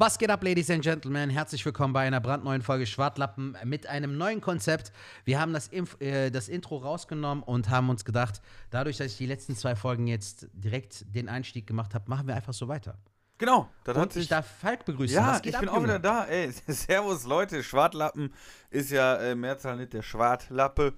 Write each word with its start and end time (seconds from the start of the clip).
Was 0.00 0.16
geht 0.16 0.30
ab, 0.30 0.44
Ladies 0.44 0.70
and 0.70 0.80
Gentlemen? 0.80 1.28
Herzlich 1.28 1.66
willkommen 1.66 1.92
bei 1.92 2.06
einer 2.06 2.20
brandneuen 2.20 2.62
Folge 2.62 2.86
Schwartlappen 2.86 3.56
mit 3.64 3.88
einem 3.88 4.16
neuen 4.16 4.40
Konzept. 4.40 4.92
Wir 5.24 5.40
haben 5.40 5.52
das, 5.52 5.66
Inf 5.66 6.00
äh, 6.00 6.30
das 6.30 6.48
Intro 6.48 6.76
rausgenommen 6.76 7.42
und 7.42 7.68
haben 7.68 7.90
uns 7.90 8.04
gedacht, 8.04 8.40
dadurch, 8.70 8.98
dass 8.98 9.08
ich 9.08 9.18
die 9.18 9.26
letzten 9.26 9.56
zwei 9.56 9.74
Folgen 9.74 10.06
jetzt 10.06 10.46
direkt 10.52 11.04
den 11.16 11.28
Einstieg 11.28 11.66
gemacht 11.66 11.96
habe, 11.96 12.08
machen 12.08 12.28
wir 12.28 12.36
einfach 12.36 12.52
so 12.52 12.68
weiter. 12.68 12.96
Genau, 13.38 13.68
das 13.82 13.96
und 13.96 14.02
hat 14.02 14.12
sich. 14.12 14.22
Ich 14.22 14.28
darf 14.28 14.46
Falk 14.46 14.84
begrüßen. 14.84 15.16
Ja, 15.16 15.40
ich 15.42 15.52
ab, 15.52 15.62
bin 15.62 15.68
auch 15.68 15.82
wieder 15.82 15.98
da. 15.98 16.26
Ey, 16.26 16.52
servus 16.68 17.24
Leute, 17.24 17.64
Schwartlappen 17.64 18.32
ist 18.70 18.92
ja 18.92 19.16
äh, 19.16 19.34
Mehrzahl 19.34 19.78
nicht 19.78 19.94
der 19.94 20.02
Schwartlappe. 20.02 20.94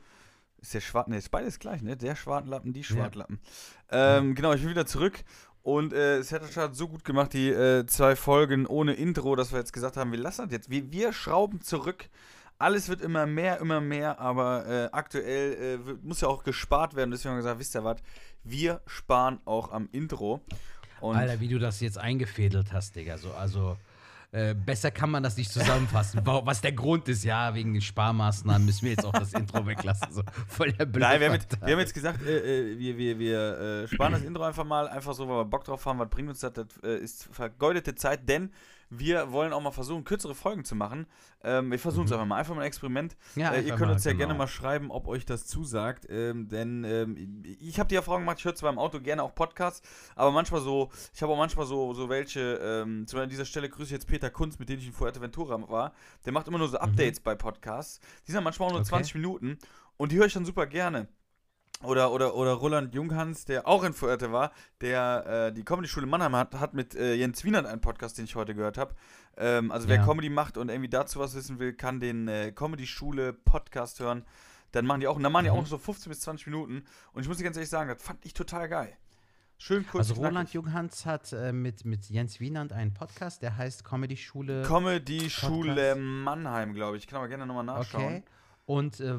Ist 0.61 0.75
der 0.75 0.81
Schwart, 0.81 1.09
ne, 1.09 1.17
ist 1.17 1.31
beides 1.31 1.59
gleich, 1.59 1.81
ne? 1.81 1.97
Der 1.97 2.15
Schwartlappen, 2.15 2.75
die 2.75 2.85
Schwartlappen. 2.85 3.41
Ja. 3.91 4.19
Ähm, 4.19 4.35
genau, 4.35 4.53
ich 4.53 4.61
bin 4.61 4.69
wieder 4.69 4.85
zurück 4.85 5.25
und 5.63 5.93
äh, 5.93 6.19
es 6.19 6.33
hat 6.33 6.75
so 6.75 6.89
gut 6.89 7.05
gemacht, 7.05 7.33
die 7.33 7.51
äh, 7.51 7.87
zwei 7.87 8.17
Folgen 8.17 8.67
ohne 8.67 8.95
Intro, 8.95 9.37
dass 9.37 9.53
wir 9.53 9.59
jetzt 9.59 9.73
gesagt 9.73 9.97
haben, 9.97 10.11
wir 10.11 10.19
lassen 10.19 10.43
das 10.43 10.53
jetzt. 10.53 10.71
Wir, 10.71 10.91
wir 10.91 11.13
schrauben 11.13 11.61
zurück. 11.61 12.09
Alles 12.59 12.89
wird 12.89 13.01
immer 13.01 13.27
mehr, 13.27 13.59
immer 13.61 13.81
mehr, 13.81 14.21
aber 14.21 14.67
äh, 14.67 14.89
aktuell 14.93 15.81
äh, 15.89 15.95
muss 16.03 16.21
ja 16.21 16.29
auch 16.29 16.45
gespart 16.45 16.95
werden. 16.95 17.11
Deswegen 17.11 17.31
haben 17.31 17.39
wir 17.39 17.43
gesagt, 17.43 17.61
wisst 17.61 17.75
ihr 17.75 17.85
was, 17.85 17.99
wir 18.45 18.81
sparen 18.87 19.39
auch 19.45 19.73
am 19.73 19.89
Intro. 19.93 20.41
Und 21.01 21.17
Alter, 21.17 21.41
wie 21.41 21.49
du 21.49 21.59
das 21.59 21.81
jetzt 21.81 21.99
eingefädelt 21.99 22.73
hast, 22.73 22.97
Digga. 22.97 23.17
So, 23.17 23.33
also 23.33 23.77
äh, 24.33 24.55
besser 24.55 24.91
kann 24.93 25.11
man 25.11 25.23
das 25.23 25.37
nicht 25.37 25.51
zusammenfassen. 25.51 26.21
Was 26.25 26.61
der 26.61 26.73
Grund 26.73 27.09
ist, 27.09 27.25
ja, 27.25 27.53
wegen 27.55 27.73
den 27.73 27.83
Sparmaßnahmen 27.83 28.65
müssen 28.65 28.83
wir 28.83 28.91
jetzt 28.93 29.05
auch 29.05 29.13
das 29.13 29.33
Intro 29.33 29.67
weglassen. 29.67 30.13
So 30.13 30.23
voll 30.47 30.73
der 30.73 30.87
Nein, 30.87 31.21
wir 31.21 31.27
haben, 31.29 31.35
jetzt, 31.35 31.61
wir 31.61 31.73
haben 31.73 31.81
jetzt 31.81 31.95
gesagt, 31.95 32.25
äh, 32.25 32.73
äh, 32.73 32.79
wir, 32.79 32.97
wir, 32.97 33.19
wir 33.19 33.59
äh, 33.59 33.89
sparen 33.89 34.13
das 34.13 34.23
Intro 34.23 34.45
einfach 34.45 34.65
mal, 34.65 34.89
einfach 34.89 35.15
so, 35.15 35.29
weil 35.29 35.39
wir 35.39 35.45
Bock 35.47 35.65
drauf 35.65 35.85
haben. 35.85 35.99
Was 35.99 36.09
bringt 36.09 36.29
uns 36.29 36.41
das? 36.41 36.53
Das 36.53 36.67
äh, 36.85 36.99
ist 36.99 37.29
vergeudete 37.33 37.97
Zeit, 37.97 38.29
denn 38.29 38.53
wir 38.91 39.31
wollen 39.31 39.53
auch 39.53 39.61
mal 39.61 39.71
versuchen, 39.71 40.05
kürzere 40.05 40.35
Folgen 40.35 40.65
zu 40.65 40.75
machen. 40.75 41.07
Ähm, 41.43 41.71
wir 41.71 41.79
versuchen 41.79 42.05
es 42.05 42.11
mhm. 42.11 42.17
einfach 42.17 42.27
mal. 42.27 42.37
Einfach 42.37 42.55
mal 42.55 42.63
ein 42.63 42.67
Experiment. 42.67 43.17
Ja, 43.37 43.53
äh, 43.53 43.63
ihr 43.63 43.71
könnt 43.71 43.87
mal, 43.87 43.93
uns 43.93 44.05
ja 44.05 44.11
genau. 44.11 44.27
gerne 44.27 44.39
mal 44.39 44.49
schreiben, 44.49 44.91
ob 44.91 45.07
euch 45.07 45.25
das 45.25 45.47
zusagt. 45.47 46.07
Ähm, 46.11 46.49
denn 46.49 46.85
ähm, 46.85 47.43
ich 47.61 47.79
habe 47.79 47.89
die 47.89 47.95
Erfahrung 47.95 48.23
gemacht, 48.23 48.39
ich 48.39 48.45
höre 48.45 48.55
zwar 48.55 48.71
im 48.71 48.79
Auto 48.79 49.01
gerne 49.01 49.23
auch 49.23 49.35
Podcasts, 49.35 49.81
aber 50.17 50.33
manchmal 50.33 50.61
so, 50.61 50.91
ich 51.15 51.23
habe 51.23 51.33
auch 51.33 51.39
manchmal 51.39 51.67
so, 51.67 51.95
so 51.95 52.09
welche, 52.09 52.61
ähm, 52.63 53.07
zum 53.07 53.17
Beispiel 53.17 53.23
an 53.23 53.31
dieser 53.31 53.45
Stelle 53.45 53.69
grüße 53.69 53.87
ich 53.87 53.93
jetzt 53.93 54.09
Peter 54.09 54.31
Kunz, 54.31 54.59
mit 54.59 54.69
dem 54.69 54.79
ich 54.81 54.87
in 54.87 54.93
Fuerteventura 54.93 55.69
war. 55.71 55.93
Der 56.25 56.33
macht 56.33 56.49
immer 56.49 56.59
nur 56.59 56.69
so 56.69 56.77
mhm. 56.77 56.83
Updates 56.85 57.21
mhm. 57.21 57.25
bei 57.25 57.35
Podcasts. 57.37 58.01
Die 58.27 58.33
sind 58.33 58.43
manchmal 58.43 58.69
auch 58.69 58.73
nur 58.73 58.81
okay. 58.81 58.91
20 58.91 59.15
Minuten 59.15 59.59
und 59.97 60.13
die 60.13 60.17
höre 60.17 60.27
ich 60.27 60.35
dann 60.35 60.45
super 60.45 60.67
gerne. 60.67 61.07
Oder, 61.83 62.13
oder, 62.13 62.35
oder 62.35 62.53
Roland 62.53 62.95
Junghans, 62.95 63.47
der 63.47 63.67
auch 63.67 63.85
in 63.85 63.95
Fuerte 63.95 64.33
war, 64.33 64.53
der 64.83 65.49
äh, 65.49 65.53
die 65.53 65.65
Comedy-Schule 65.65 66.07
Mannheim 66.07 66.37
hat, 66.37 66.55
hat 66.61 66.75
mit 66.75 66.95
äh, 66.95 67.15
Jens 67.15 67.43
Wienert 67.43 67.65
einen 67.65 67.81
Podcast, 67.81 68.19
den 68.19 68.27
ich 68.27 68.37
heute 68.37 68.55
gehört 68.55 68.77
habe. 68.77 68.95
Ähm, 69.39 69.71
also 69.71 69.89
wer 69.89 69.97
ja. 69.97 70.05
Comedy 70.05 70.29
macht 70.29 70.59
und 70.59 70.69
irgendwie 70.69 70.91
dazu 70.91 71.21
was 71.21 71.35
wissen 71.35 71.59
will, 71.59 71.73
kann 71.73 71.99
den 71.99 72.29
äh, 72.29 72.53
Comedy-Schule-Podcast 72.53 74.01
hören. 74.01 74.27
Dann 74.73 74.85
machen 74.85 75.01
die 75.01 75.07
auch, 75.07 75.19
dann 75.19 75.33
machen 75.33 75.45
die 75.45 75.51
mhm. 75.51 75.57
auch 75.57 75.67
so 75.67 75.79
15 75.79 76.11
bis 76.11 76.21
20 76.21 76.49
Minuten. 76.49 76.85
Und 77.13 77.23
ich 77.23 77.29
muss 77.29 77.39
dir 77.39 77.45
ganz 77.45 77.57
ehrlich 77.57 77.71
sagen, 77.71 77.89
das 77.89 78.03
fand 78.03 78.25
ich 78.27 78.35
total 78.35 78.69
geil. 78.69 78.95
Schön 79.57 79.87
kurz. 79.87 80.11
Also 80.11 80.23
Roland 80.23 80.53
Junghans 80.53 81.07
hat 81.07 81.33
äh, 81.33 81.53
mit, 81.53 81.87
mit 81.87 82.09
Jens 82.11 82.41
Wienand 82.41 82.73
einen 82.73 82.93
Podcast, 82.93 83.43
der 83.43 83.57
heißt 83.57 83.85
Comedy 83.85 84.17
Schule. 84.19 84.63
Comedy 84.63 85.31
Schule 85.31 85.97
Mannheim, 85.97 86.75
glaube 86.75 86.99
ich. 86.99 87.05
Ich 87.05 87.09
kann 87.09 87.19
aber 87.19 87.29
gerne 87.29 87.47
nochmal 87.47 87.65
nachschauen. 87.65 88.05
Okay. 88.05 88.23
Und 88.71 89.01
äh, 89.01 89.15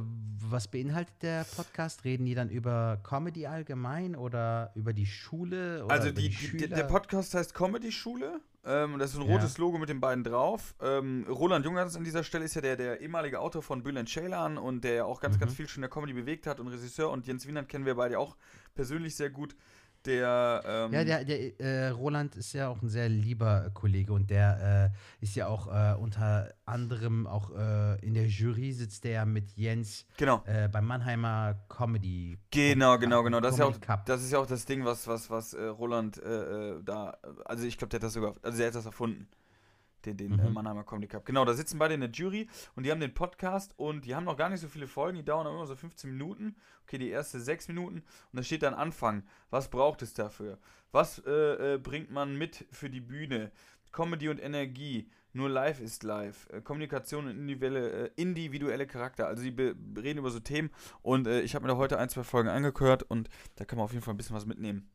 was 0.49 0.69
beinhaltet 0.69 1.21
der 1.23 1.43
Podcast? 1.57 2.05
Reden 2.05 2.25
die 2.25 2.35
dann 2.35 2.49
über 2.49 3.01
Comedy 3.03 3.47
allgemein 3.47 4.15
oder 4.15 4.71
über 4.75 4.93
die 4.93 5.05
Schule? 5.05 5.83
also 5.89 6.09
die, 6.09 6.29
die 6.29 6.69
der 6.69 6.85
Podcast 6.85 7.33
heißt 7.33 7.53
Comedy 7.53 7.91
Schule. 7.91 8.39
Ähm, 8.63 8.97
das 8.97 9.11
ist 9.11 9.17
ein 9.17 9.23
rotes 9.23 9.57
ja. 9.57 9.61
Logo 9.61 9.77
mit 9.77 9.89
den 9.89 9.99
beiden 9.99 10.23
drauf. 10.23 10.73
Ähm, 10.81 11.25
Roland 11.27 11.65
Jungers 11.65 11.97
an 11.97 12.05
dieser 12.05 12.23
Stelle 12.23 12.45
ist 12.45 12.55
ja 12.55 12.61
der, 12.61 12.77
der 12.77 13.01
ehemalige 13.01 13.41
Autor 13.41 13.61
von 13.61 13.83
Bülent 13.83 14.07
Ceylan 14.07 14.57
und 14.57 14.85
der 14.85 14.93
ja 14.93 15.03
auch 15.03 15.19
ganz, 15.19 15.35
mhm. 15.35 15.41
ganz 15.41 15.53
viel 15.55 15.67
schon 15.67 15.79
in 15.79 15.89
der 15.89 15.89
Comedy 15.89 16.13
bewegt 16.13 16.47
hat 16.47 16.61
und 16.61 16.69
Regisseur. 16.69 17.09
Und 17.09 17.27
Jens 17.27 17.45
Wienand 17.45 17.67
kennen 17.67 17.85
wir 17.85 17.95
beide 17.95 18.19
auch 18.19 18.37
persönlich 18.73 19.17
sehr 19.17 19.31
gut. 19.31 19.57
Der, 20.05 20.63
ähm 20.65 20.93
ja, 20.93 21.03
der, 21.03 21.25
der 21.25 21.59
äh, 21.59 21.89
Roland 21.89 22.35
ist 22.35 22.53
ja 22.53 22.69
auch 22.69 22.81
ein 22.81 22.89
sehr 22.89 23.09
lieber 23.09 23.69
Kollege 23.73 24.13
und 24.13 24.29
der 24.29 24.91
äh, 24.93 25.23
ist 25.23 25.35
ja 25.35 25.47
auch 25.47 25.67
äh, 25.67 25.95
unter 25.95 26.53
anderem 26.65 27.27
auch 27.27 27.51
äh, 27.51 27.99
in 28.05 28.13
der 28.13 28.27
Jury 28.27 28.71
sitzt 28.71 29.03
der 29.03 29.25
mit 29.25 29.51
Jens 29.55 30.05
genau. 30.17 30.43
Äh, 30.45 30.69
beim 30.69 30.85
Mannheimer 30.85 31.55
Comedy. 31.69 32.37
Genau, 32.49 32.97
genau, 32.97 33.23
genau. 33.23 33.39
Das 33.39 33.53
ist, 33.53 33.59
ja 33.59 33.65
auch, 33.65 33.77
das 34.05 34.23
ist 34.23 34.31
ja 34.31 34.39
auch 34.39 34.47
das 34.47 34.65
Ding, 34.65 34.85
was, 34.85 35.07
was, 35.07 35.29
was 35.29 35.53
äh, 35.53 35.63
Roland 35.65 36.21
da, 36.21 37.17
also 37.45 37.65
ich 37.65 37.77
glaube, 37.77 37.89
der 37.89 37.97
hat 37.99 38.03
das 38.03 38.13
sogar, 38.13 38.35
also 38.41 38.61
er 38.61 38.67
hat 38.67 38.75
das 38.75 38.85
erfunden 38.85 39.27
den, 40.05 40.17
den 40.17 40.33
mhm. 40.33 40.39
äh, 40.39 40.49
Mannheimer 40.49 40.83
Comedy 40.83 41.07
Cup. 41.07 41.25
Genau, 41.25 41.45
da 41.45 41.53
sitzen 41.53 41.79
beide 41.79 41.93
in 41.93 42.01
der 42.01 42.09
Jury 42.09 42.47
und 42.75 42.85
die 42.85 42.91
haben 42.91 42.99
den 42.99 43.13
Podcast 43.13 43.73
und 43.77 44.05
die 44.05 44.15
haben 44.15 44.25
noch 44.25 44.37
gar 44.37 44.49
nicht 44.49 44.61
so 44.61 44.67
viele 44.67 44.87
Folgen, 44.87 45.17
die 45.17 45.25
dauern 45.25 45.47
immer 45.47 45.65
so 45.65 45.75
15 45.75 46.11
Minuten. 46.11 46.55
Okay, 46.83 46.97
die 46.97 47.09
erste 47.09 47.39
6 47.39 47.69
Minuten 47.69 47.97
und 47.97 48.03
da 48.33 48.43
steht 48.43 48.63
dann 48.63 48.73
Anfang. 48.73 49.23
Was 49.49 49.69
braucht 49.69 50.01
es 50.01 50.13
dafür? 50.13 50.57
Was 50.91 51.19
äh, 51.25 51.75
äh, 51.75 51.77
bringt 51.77 52.11
man 52.11 52.37
mit 52.37 52.65
für 52.71 52.89
die 52.89 53.01
Bühne? 53.01 53.51
Comedy 53.91 54.29
und 54.29 54.39
Energie. 54.39 55.09
Nur 55.33 55.49
live 55.49 55.79
ist 55.79 56.03
live. 56.03 56.49
Äh, 56.51 56.61
Kommunikation 56.61 57.25
und 57.25 57.31
individuelle, 57.31 58.07
äh, 58.07 58.11
individuelle 58.15 58.87
Charakter. 58.87 59.27
Also 59.27 59.41
sie 59.43 59.49
reden 59.49 60.19
über 60.19 60.29
so 60.29 60.39
Themen 60.39 60.69
und 61.01 61.27
ich 61.27 61.55
habe 61.55 61.63
mir 61.63 61.73
da 61.73 61.77
heute 61.77 61.97
ein, 61.97 62.09
zwei 62.09 62.23
Folgen 62.23 62.49
angehört 62.49 63.03
und 63.03 63.29
da 63.55 63.65
kann 63.65 63.77
man 63.77 63.85
auf 63.85 63.93
jeden 63.93 64.03
Fall 64.03 64.13
ein 64.13 64.17
bisschen 64.17 64.35
was 64.35 64.45
mitnehmen. 64.45 64.89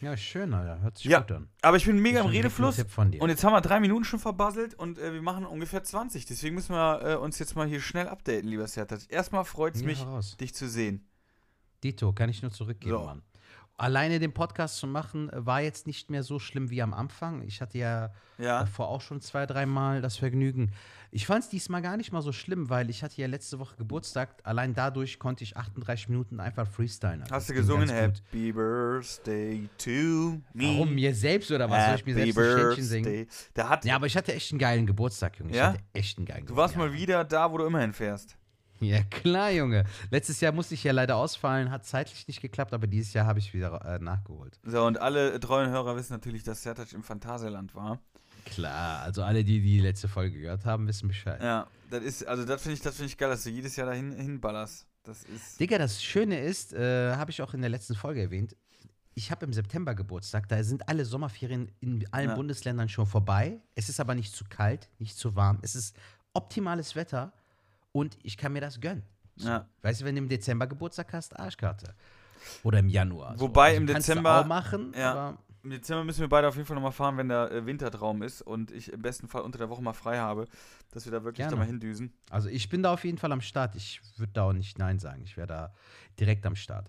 Ja, 0.00 0.16
schön, 0.16 0.54
Alter. 0.54 0.80
Hört 0.80 0.98
sich 0.98 1.06
ja, 1.06 1.20
gut 1.20 1.32
an. 1.32 1.48
Aber 1.62 1.76
ich 1.76 1.84
bin 1.84 1.98
mega 1.98 2.20
im 2.20 2.26
Redefluss. 2.26 2.78
Und 2.96 3.28
jetzt 3.28 3.42
haben 3.42 3.52
wir 3.52 3.60
drei 3.60 3.80
Minuten 3.80 4.04
schon 4.04 4.20
verbasselt 4.20 4.74
und 4.74 4.98
äh, 4.98 5.12
wir 5.12 5.22
machen 5.22 5.44
ungefähr 5.44 5.82
20. 5.82 6.24
Deswegen 6.26 6.54
müssen 6.54 6.74
wir 6.74 7.02
äh, 7.02 7.16
uns 7.16 7.38
jetzt 7.38 7.56
mal 7.56 7.66
hier 7.66 7.80
schnell 7.80 8.08
updaten, 8.08 8.48
lieber 8.48 8.66
Sertat. 8.66 9.08
Erstmal 9.08 9.44
freut 9.44 9.74
es 9.74 9.80
ja, 9.80 9.86
mich, 9.86 10.00
heraus. 10.00 10.36
dich 10.36 10.54
zu 10.54 10.68
sehen. 10.68 11.08
Dito, 11.82 12.12
kann 12.12 12.30
ich 12.30 12.42
nur 12.42 12.52
zurückgeben, 12.52 12.92
so. 12.92 13.04
Mann 13.04 13.22
alleine 13.78 14.18
den 14.18 14.32
Podcast 14.34 14.76
zu 14.76 14.86
machen, 14.86 15.30
war 15.32 15.62
jetzt 15.62 15.86
nicht 15.86 16.10
mehr 16.10 16.22
so 16.22 16.38
schlimm 16.38 16.68
wie 16.68 16.82
am 16.82 16.92
Anfang. 16.92 17.42
Ich 17.42 17.60
hatte 17.60 17.78
ja, 17.78 18.12
ja. 18.36 18.60
davor 18.60 18.88
auch 18.88 19.00
schon 19.00 19.20
zwei, 19.20 19.46
dreimal 19.46 20.02
das 20.02 20.16
Vergnügen. 20.16 20.72
Ich 21.10 21.26
fand 21.26 21.44
es 21.44 21.48
diesmal 21.48 21.80
gar 21.80 21.96
nicht 21.96 22.12
mal 22.12 22.20
so 22.20 22.32
schlimm, 22.32 22.68
weil 22.68 22.90
ich 22.90 23.02
hatte 23.02 23.18
ja 23.20 23.26
letzte 23.26 23.58
Woche 23.58 23.76
Geburtstag. 23.76 24.34
Allein 24.42 24.74
dadurch 24.74 25.18
konnte 25.18 25.42
ich 25.42 25.56
38 25.56 26.10
Minuten 26.10 26.38
einfach 26.38 26.66
freestylen. 26.66 27.22
Also 27.22 27.34
Hast 27.34 27.48
du 27.48 27.54
gesungen 27.54 27.88
Happy 27.88 28.52
Birthday 28.52 29.68
to 29.78 30.40
me? 30.52 30.74
Warum 30.74 30.94
mir 30.94 31.14
selbst 31.14 31.50
oder 31.50 31.70
was? 31.70 31.78
Happy 31.78 31.88
Soll 31.88 31.96
ich 31.96 32.06
mir 32.06 32.14
selbst 32.14 32.34
Birthday. 32.34 32.54
ein 32.54 32.72
Ständchen 32.72 32.84
singen? 32.84 33.26
Der 33.56 33.68
hat 33.70 33.84
ja, 33.86 33.94
aber 33.94 34.06
ich 34.06 34.16
hatte 34.16 34.34
echt 34.34 34.52
einen 34.52 34.58
geilen 34.58 34.86
Geburtstag, 34.86 35.38
Junge. 35.38 35.52
Ich 35.52 35.56
ja? 35.56 35.68
hatte 35.68 35.80
echt 35.94 36.18
einen 36.18 36.26
geilen 36.26 36.44
Geburtstag. 36.44 36.74
Du 36.74 36.80
warst 36.80 36.92
mal 36.92 37.00
wieder 37.00 37.24
da, 37.24 37.50
wo 37.50 37.58
du 37.58 37.64
immerhin 37.64 37.94
fährst. 37.94 38.36
Ja, 38.80 39.02
klar, 39.02 39.50
Junge. 39.50 39.84
Letztes 40.10 40.40
Jahr 40.40 40.52
musste 40.52 40.74
ich 40.74 40.84
ja 40.84 40.92
leider 40.92 41.16
ausfallen, 41.16 41.70
hat 41.70 41.84
zeitlich 41.84 42.26
nicht 42.28 42.40
geklappt, 42.40 42.72
aber 42.72 42.86
dieses 42.86 43.12
Jahr 43.12 43.26
habe 43.26 43.38
ich 43.38 43.52
wieder 43.52 43.84
äh, 43.84 43.98
nachgeholt. 43.98 44.58
So, 44.64 44.84
und 44.84 45.00
alle 45.00 45.38
treuen 45.40 45.70
Hörer 45.70 45.96
wissen 45.96 46.12
natürlich, 46.12 46.44
dass 46.44 46.62
Sertac 46.62 46.92
im 46.92 47.02
Phantasialand 47.02 47.74
war. 47.74 48.00
Klar, 48.44 49.02
also 49.02 49.22
alle, 49.22 49.44
die 49.44 49.60
die 49.60 49.80
letzte 49.80 50.08
Folge 50.08 50.40
gehört 50.40 50.64
haben, 50.64 50.86
wissen 50.86 51.08
Bescheid. 51.08 51.42
Ja, 51.42 51.66
das 51.90 52.02
ist, 52.02 52.26
also 52.26 52.44
das 52.44 52.62
finde 52.62 52.74
ich, 52.74 52.80
das 52.80 52.98
ich 53.00 53.16
geil, 53.16 53.28
dass 53.28 53.42
du 53.44 53.50
jedes 53.50 53.76
Jahr 53.76 53.88
dahin 53.88 54.12
hinballerst. 54.12 54.86
Das 55.02 55.24
ist. 55.24 55.58
Digga, 55.60 55.78
das 55.78 56.02
Schöne 56.02 56.40
ist, 56.40 56.72
äh, 56.72 57.14
habe 57.14 57.30
ich 57.30 57.42
auch 57.42 57.54
in 57.54 57.60
der 57.60 57.70
letzten 57.70 57.94
Folge 57.94 58.20
erwähnt, 58.22 58.56
ich 59.14 59.32
habe 59.32 59.44
im 59.44 59.52
September 59.52 59.96
Geburtstag, 59.96 60.48
da 60.48 60.62
sind 60.62 60.88
alle 60.88 61.04
Sommerferien 61.04 61.72
in 61.80 62.06
allen 62.12 62.28
ja. 62.28 62.34
Bundesländern 62.36 62.88
schon 62.88 63.06
vorbei. 63.06 63.60
Es 63.74 63.88
ist 63.88 63.98
aber 63.98 64.14
nicht 64.14 64.32
zu 64.32 64.44
kalt, 64.48 64.88
nicht 65.00 65.16
zu 65.16 65.34
warm. 65.34 65.58
Es 65.62 65.74
ist 65.74 65.96
optimales 66.34 66.94
Wetter 66.94 67.32
und 67.98 68.18
ich 68.22 68.36
kann 68.36 68.52
mir 68.52 68.60
das 68.60 68.80
gönnen. 68.80 69.02
Ja. 69.36 69.66
Weißt 69.82 70.00
du, 70.00 70.04
wenn 70.04 70.14
du 70.14 70.22
im 70.22 70.28
Dezember 70.28 70.66
Geburtstag 70.66 71.12
hast, 71.12 71.38
Arschkarte. 71.38 71.94
Oder 72.62 72.78
im 72.78 72.88
Januar. 72.88 73.38
Wobei 73.38 73.74
so. 73.74 73.80
also, 73.80 73.80
im 73.80 73.86
Dezember. 73.86 74.40
auch 74.40 74.46
machen, 74.46 74.92
ja. 74.96 75.36
Im 75.64 75.70
Dezember 75.70 76.04
müssen 76.04 76.20
wir 76.20 76.28
beide 76.28 76.46
auf 76.46 76.54
jeden 76.54 76.66
Fall 76.66 76.76
nochmal 76.76 76.92
fahren, 76.92 77.16
wenn 77.16 77.28
der 77.28 77.50
äh, 77.50 77.66
Wintertraum 77.66 78.22
ist 78.22 78.42
und 78.42 78.70
ich 78.70 78.92
im 78.92 79.02
besten 79.02 79.26
Fall 79.26 79.42
unter 79.42 79.58
der 79.58 79.68
Woche 79.68 79.82
mal 79.82 79.92
frei 79.92 80.18
habe, 80.18 80.46
dass 80.92 81.04
wir 81.04 81.12
da 81.12 81.24
wirklich 81.24 81.38
Gerne. 81.38 81.50
da 81.50 81.56
mal 81.56 81.66
hindüsen. 81.66 82.12
Also 82.30 82.48
ich 82.48 82.68
bin 82.68 82.82
da 82.82 82.92
auf 82.92 83.04
jeden 83.04 83.18
Fall 83.18 83.32
am 83.32 83.40
Start. 83.40 83.74
Ich 83.74 84.00
würde 84.16 84.32
da 84.32 84.44
auch 84.44 84.52
nicht 84.52 84.78
Nein 84.78 85.00
sagen. 85.00 85.22
Ich 85.24 85.36
wäre 85.36 85.48
da 85.48 85.74
direkt 86.18 86.46
am 86.46 86.54
Start. 86.54 86.88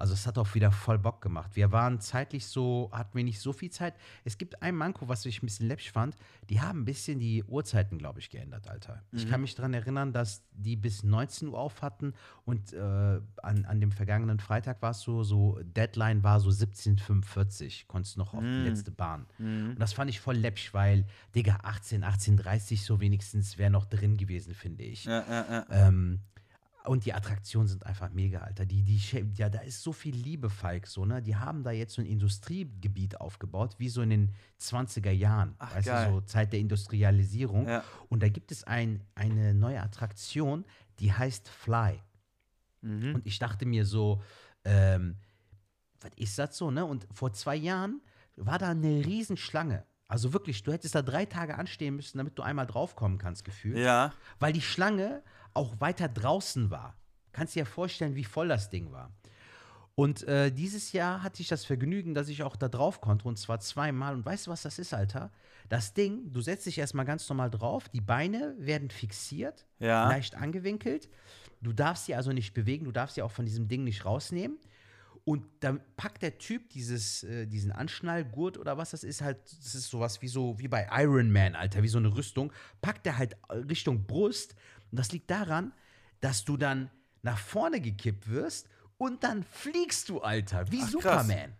Also 0.00 0.14
es 0.14 0.26
hat 0.26 0.38
auch 0.38 0.54
wieder 0.54 0.72
voll 0.72 0.98
Bock 0.98 1.20
gemacht. 1.20 1.50
Wir 1.54 1.72
waren 1.72 2.00
zeitlich 2.00 2.46
so, 2.46 2.90
hatten 2.92 3.16
wir 3.16 3.24
nicht 3.24 3.38
so 3.38 3.52
viel 3.52 3.70
Zeit. 3.70 3.94
Es 4.24 4.38
gibt 4.38 4.62
ein 4.62 4.74
Manko, 4.74 5.08
was 5.08 5.26
ich 5.26 5.42
ein 5.42 5.46
bisschen 5.46 5.68
läppisch 5.68 5.92
fand. 5.92 6.16
Die 6.48 6.60
haben 6.60 6.80
ein 6.80 6.84
bisschen 6.86 7.18
die 7.18 7.44
Uhrzeiten, 7.44 7.98
glaube 7.98 8.18
ich, 8.18 8.30
geändert, 8.30 8.68
Alter. 8.68 9.02
Mhm. 9.12 9.18
Ich 9.18 9.28
kann 9.28 9.42
mich 9.42 9.54
daran 9.54 9.74
erinnern, 9.74 10.12
dass 10.12 10.42
die 10.52 10.76
bis 10.76 11.02
19 11.02 11.48
Uhr 11.48 11.58
auf 11.58 11.82
hatten 11.82 12.14
und 12.46 12.72
äh, 12.72 12.78
an, 12.80 13.64
an 13.66 13.80
dem 13.80 13.92
vergangenen 13.92 14.40
Freitag 14.40 14.80
war 14.80 14.92
es 14.92 15.02
so, 15.02 15.22
so 15.22 15.58
Deadline 15.62 16.22
war 16.22 16.40
so 16.40 16.48
17.45 16.48 17.84
konntest 17.86 18.16
noch 18.16 18.32
auf 18.32 18.42
mhm. 18.42 18.62
die 18.64 18.68
letzte 18.70 18.90
Bahn. 18.90 19.26
Mhm. 19.38 19.70
Und 19.70 19.80
das 19.80 19.92
fand 19.92 20.08
ich 20.08 20.20
voll 20.20 20.36
läppisch, 20.36 20.72
weil, 20.72 21.04
Digga, 21.34 21.58
18, 21.62 22.04
18.30 22.04 22.84
so 22.84 23.00
wenigstens 23.00 23.58
wäre 23.58 23.70
noch 23.70 23.84
drin 23.84 24.16
gewesen, 24.16 24.54
finde 24.54 24.82
ich. 24.84 25.04
Ja, 25.04 25.24
ja, 25.28 25.46
ja. 25.50 25.66
Ähm, 25.70 26.20
Und 26.84 27.04
die 27.04 27.12
Attraktionen 27.12 27.68
sind 27.68 27.84
einfach 27.84 28.10
mega, 28.10 28.40
Alter. 28.40 28.64
Die, 28.64 28.82
die, 28.82 28.98
ja, 29.34 29.50
da 29.50 29.60
ist 29.60 29.82
so 29.82 29.92
viel 29.92 30.14
Liebe, 30.14 30.48
Falk, 30.48 30.86
so, 30.86 31.04
ne? 31.04 31.20
Die 31.20 31.36
haben 31.36 31.62
da 31.62 31.70
jetzt 31.70 31.94
so 31.94 32.02
ein 32.02 32.06
Industriegebiet 32.06 33.20
aufgebaut, 33.20 33.74
wie 33.78 33.88
so 33.88 34.00
in 34.00 34.10
den 34.10 34.34
20er 34.60 35.10
Jahren. 35.10 35.54
Ach, 35.58 35.74
weißt 35.74 35.86
geil. 35.88 36.08
du, 36.08 36.14
so 36.14 36.20
Zeit 36.22 36.52
der 36.52 36.60
Industrialisierung. 36.60 37.68
Ja. 37.68 37.84
Und 38.08 38.22
da 38.22 38.28
gibt 38.28 38.50
es 38.50 38.64
ein, 38.64 39.04
eine 39.14 39.52
neue 39.52 39.80
Attraktion, 39.80 40.64
die 41.00 41.12
heißt 41.12 41.48
Fly. 41.48 42.00
Mhm. 42.80 43.16
Und 43.16 43.26
ich 43.26 43.38
dachte 43.38 43.66
mir 43.66 43.84
so, 43.84 44.22
ähm, 44.64 45.16
was 46.00 46.12
ist 46.16 46.38
das 46.38 46.56
so, 46.56 46.70
ne? 46.70 46.84
Und 46.84 47.06
vor 47.12 47.32
zwei 47.34 47.56
Jahren 47.56 48.00
war 48.36 48.58
da 48.58 48.70
eine 48.70 49.04
Riesenschlange. 49.04 49.84
Also 50.08 50.32
wirklich, 50.32 50.62
du 50.62 50.72
hättest 50.72 50.94
da 50.94 51.02
drei 51.02 51.24
Tage 51.24 51.56
anstehen 51.56 51.94
müssen, 51.94 52.18
damit 52.18 52.36
du 52.36 52.42
einmal 52.42 52.66
draufkommen 52.66 53.18
kannst, 53.18 53.44
gefühlt. 53.44 53.78
Ja. 53.78 54.12
Weil 54.40 54.52
die 54.52 54.60
Schlange 54.60 55.22
auch 55.54 55.80
weiter 55.80 56.08
draußen 56.08 56.70
war. 56.70 56.96
Kannst 57.32 57.54
dir 57.54 57.60
ja 57.60 57.64
vorstellen, 57.64 58.14
wie 58.14 58.24
voll 58.24 58.48
das 58.48 58.70
Ding 58.70 58.92
war. 58.92 59.10
Und 59.94 60.22
äh, 60.22 60.50
dieses 60.50 60.92
Jahr 60.92 61.22
hatte 61.22 61.42
ich 61.42 61.48
das 61.48 61.64
Vergnügen, 61.64 62.14
dass 62.14 62.28
ich 62.28 62.42
auch 62.42 62.56
da 62.56 62.68
drauf 62.68 63.00
konnte 63.00 63.28
und 63.28 63.38
zwar 63.38 63.60
zweimal. 63.60 64.14
Und 64.14 64.24
weißt 64.24 64.46
du, 64.46 64.50
was 64.50 64.62
das 64.62 64.78
ist, 64.78 64.94
Alter? 64.94 65.30
Das 65.68 65.92
Ding, 65.92 66.32
du 66.32 66.40
setzt 66.40 66.66
dich 66.66 66.78
erstmal 66.78 67.04
ganz 67.04 67.28
normal 67.28 67.50
drauf, 67.50 67.88
die 67.88 68.00
Beine 68.00 68.54
werden 68.58 68.90
fixiert, 68.90 69.66
Ja. 69.78 70.08
leicht 70.08 70.34
angewinkelt. 70.36 71.08
Du 71.60 71.72
darfst 71.72 72.06
sie 72.06 72.14
also 72.14 72.32
nicht 72.32 72.54
bewegen, 72.54 72.86
du 72.86 72.92
darfst 72.92 73.16
sie 73.16 73.22
auch 73.22 73.30
von 73.30 73.44
diesem 73.44 73.68
Ding 73.68 73.84
nicht 73.84 74.04
rausnehmen. 74.04 74.58
Und 75.24 75.44
dann 75.60 75.80
packt 75.96 76.22
der 76.22 76.38
Typ 76.38 76.70
dieses, 76.70 77.22
äh, 77.24 77.46
diesen 77.46 77.70
Anschnallgurt 77.70 78.56
oder 78.56 78.78
was 78.78 78.90
das 78.92 79.04
ist, 79.04 79.20
halt, 79.20 79.36
das 79.60 79.74
ist 79.74 79.90
sowas 79.90 80.22
wie 80.22 80.28
so, 80.28 80.58
wie 80.58 80.66
bei 80.66 80.88
Iron 80.92 81.30
Man, 81.30 81.54
Alter, 81.54 81.82
wie 81.82 81.88
so 81.88 81.98
eine 81.98 82.16
Rüstung, 82.16 82.52
packt 82.80 83.06
er 83.06 83.18
halt 83.18 83.36
Richtung 83.68 84.06
Brust. 84.06 84.54
Und 84.90 84.98
das 84.98 85.12
liegt 85.12 85.30
daran, 85.30 85.72
dass 86.20 86.44
du 86.44 86.56
dann 86.56 86.90
nach 87.22 87.38
vorne 87.38 87.80
gekippt 87.80 88.28
wirst 88.30 88.68
und 88.98 89.22
dann 89.24 89.42
fliegst 89.44 90.08
du, 90.08 90.20
Alter, 90.20 90.70
wie 90.70 90.78
Ach, 90.82 90.90
krass. 91.00 91.22
Superman. 91.26 91.52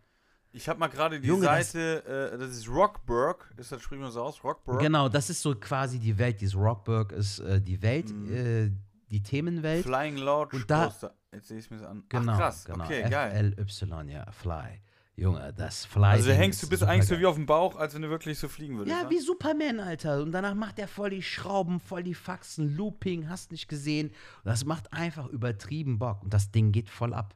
Ich 0.53 0.69
habe 0.69 0.81
mal 0.81 0.89
gerade 0.89 1.21
die 1.21 1.29
Junge, 1.29 1.47
das- 1.47 1.73
Seite, 1.73 2.33
äh, 2.35 2.39
das 2.39 2.51
ist 2.51 2.69
Rockburg. 2.69 3.55
Ist 3.57 3.71
das, 3.71 3.81
sprechen 3.83 4.03
wir 4.03 4.11
so 4.11 4.23
aus? 4.23 4.43
Rockburg? 4.43 4.81
Genau, 4.81 5.09
das 5.09 5.31
ist 5.31 5.41
so 5.43 5.55
quasi 5.55 5.99
die 6.01 6.19
Welt. 6.19 6.41
Dieses 6.41 6.57
Rockburg 6.57 7.13
ist 7.13 7.39
äh, 7.39 7.61
die 7.61 7.81
Welt, 7.83 8.11
Mhm. 8.11 8.35
äh, 8.35 8.71
die 9.11 9.23
Themenwelt. 9.23 9.85
Flying 9.85 10.17
Lodge 10.17 10.57
Und 10.57 10.71
da- 10.71 10.87
Poster. 10.87 11.15
Jetzt 11.33 11.47
sehe 11.47 11.59
ich 11.59 11.71
mir 11.71 11.77
das 11.79 11.87
an. 11.87 12.03
Genau, 12.09 12.33
Ach, 12.33 12.39
krass. 12.39 12.65
genau. 12.65 12.83
Okay, 12.85 13.09
geil. 13.09 13.55
FLY, 13.65 14.11
ja, 14.13 14.31
Fly. 14.33 14.81
Junge, 15.21 15.53
das 15.55 15.85
Fly. 15.85 16.05
Also 16.05 16.33
hängst 16.33 16.63
du 16.63 16.67
ist 16.67 16.71
bist 16.71 16.83
eigentlich 16.83 17.07
so 17.07 17.19
wie 17.19 17.27
auf 17.27 17.35
dem 17.35 17.45
Bauch, 17.45 17.77
als 17.77 17.95
wenn 17.95 18.03
du 18.03 18.09
wirklich 18.09 18.39
so 18.39 18.49
fliegen 18.49 18.79
würdest. 18.79 18.97
Ja, 18.97 19.05
ne? 19.05 19.11
wie 19.11 19.19
Superman, 19.19 19.79
Alter. 19.79 20.23
Und 20.23 20.33
danach 20.33 20.55
macht 20.55 20.79
er 20.79 20.89
voll 20.89 21.11
die 21.11 21.23
Schrauben, 21.23 21.79
voll 21.79 22.03
die 22.03 22.15
Faxen, 22.15 22.75
Looping, 22.75 23.29
hast 23.29 23.53
nicht 23.53 23.69
gesehen. 23.69 24.09
Und 24.09 24.15
das 24.45 24.65
macht 24.65 24.93
einfach 24.95 25.27
übertrieben 25.29 25.99
Bock. 25.99 26.23
Und 26.23 26.33
das 26.33 26.51
Ding 26.51 26.73
geht 26.73 26.89
voll 26.89 27.13
ab. 27.13 27.35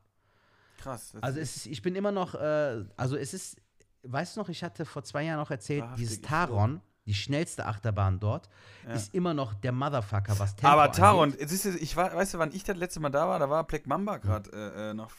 Krass. 0.79 1.13
Also 1.21 1.41
es 1.41 1.57
ist, 1.57 1.67
ich 1.67 1.83
bin 1.83 1.95
immer 1.95 2.13
noch, 2.13 2.35
äh, 2.35 2.85
also 2.97 3.17
es 3.17 3.35
ist, 3.35 3.57
weißt 4.03 4.37
du 4.37 4.41
noch, 4.41 4.49
ich 4.49 4.63
hatte 4.65 4.85
vor 4.85 5.05
zwei 5.05 5.25
Jahren 5.25 5.41
auch 5.41 5.51
erzählt, 5.51 5.83
Wahrhaftig 5.83 6.07
dieses 6.07 6.21
Taron, 6.23 6.81
die 7.07 7.15
schnellste 7.15 7.67
Achterbahn 7.67 8.19
dort, 8.19 8.49
Ja. 8.87 8.95
ist 8.95 9.15
immer 9.15 9.35
noch 9.35 9.55
der 9.55 9.73
Motherfucker, 9.73 10.39
was 10.39 10.57
Tempo 10.57 10.69
Aber 10.73 10.91
Taron, 10.93 11.33
angeht. 11.33 11.53
ist, 11.53 11.67
ich 11.67 11.97
war, 11.97 12.15
weißt 12.15 12.35
du, 12.35 12.39
wann 12.39 12.53
ich 12.53 12.65
das 12.65 12.77
letzte 12.77 13.01
Mal 13.01 13.11
da 13.11 13.29
war? 13.29 13.39
Da 13.39 13.49
war 13.51 13.65
Black 13.67 13.87
Mamba 13.87 14.19
gerade 14.19 14.51
äh, 14.53 14.91
äh, 14.91 14.95
noch 14.95 15.11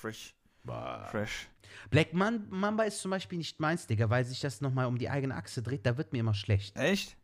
fresh. 0.65 1.11
Fresh. 1.11 1.47
Black 1.89 2.13
Man 2.13 2.47
Mamba 2.49 2.83
ist 2.83 2.99
zum 2.99 3.11
Beispiel 3.11 3.37
nicht 3.37 3.59
meins, 3.59 3.87
Digga, 3.87 4.09
weil 4.09 4.25
sich 4.25 4.39
das 4.39 4.61
nochmal 4.61 4.85
um 4.85 4.97
die 4.97 5.09
eigene 5.09 5.35
Achse 5.35 5.61
dreht, 5.61 5.85
da 5.85 5.97
wird 5.97 6.13
mir 6.13 6.19
immer 6.19 6.33
schlecht. 6.33 6.77
Echt? 6.77 7.17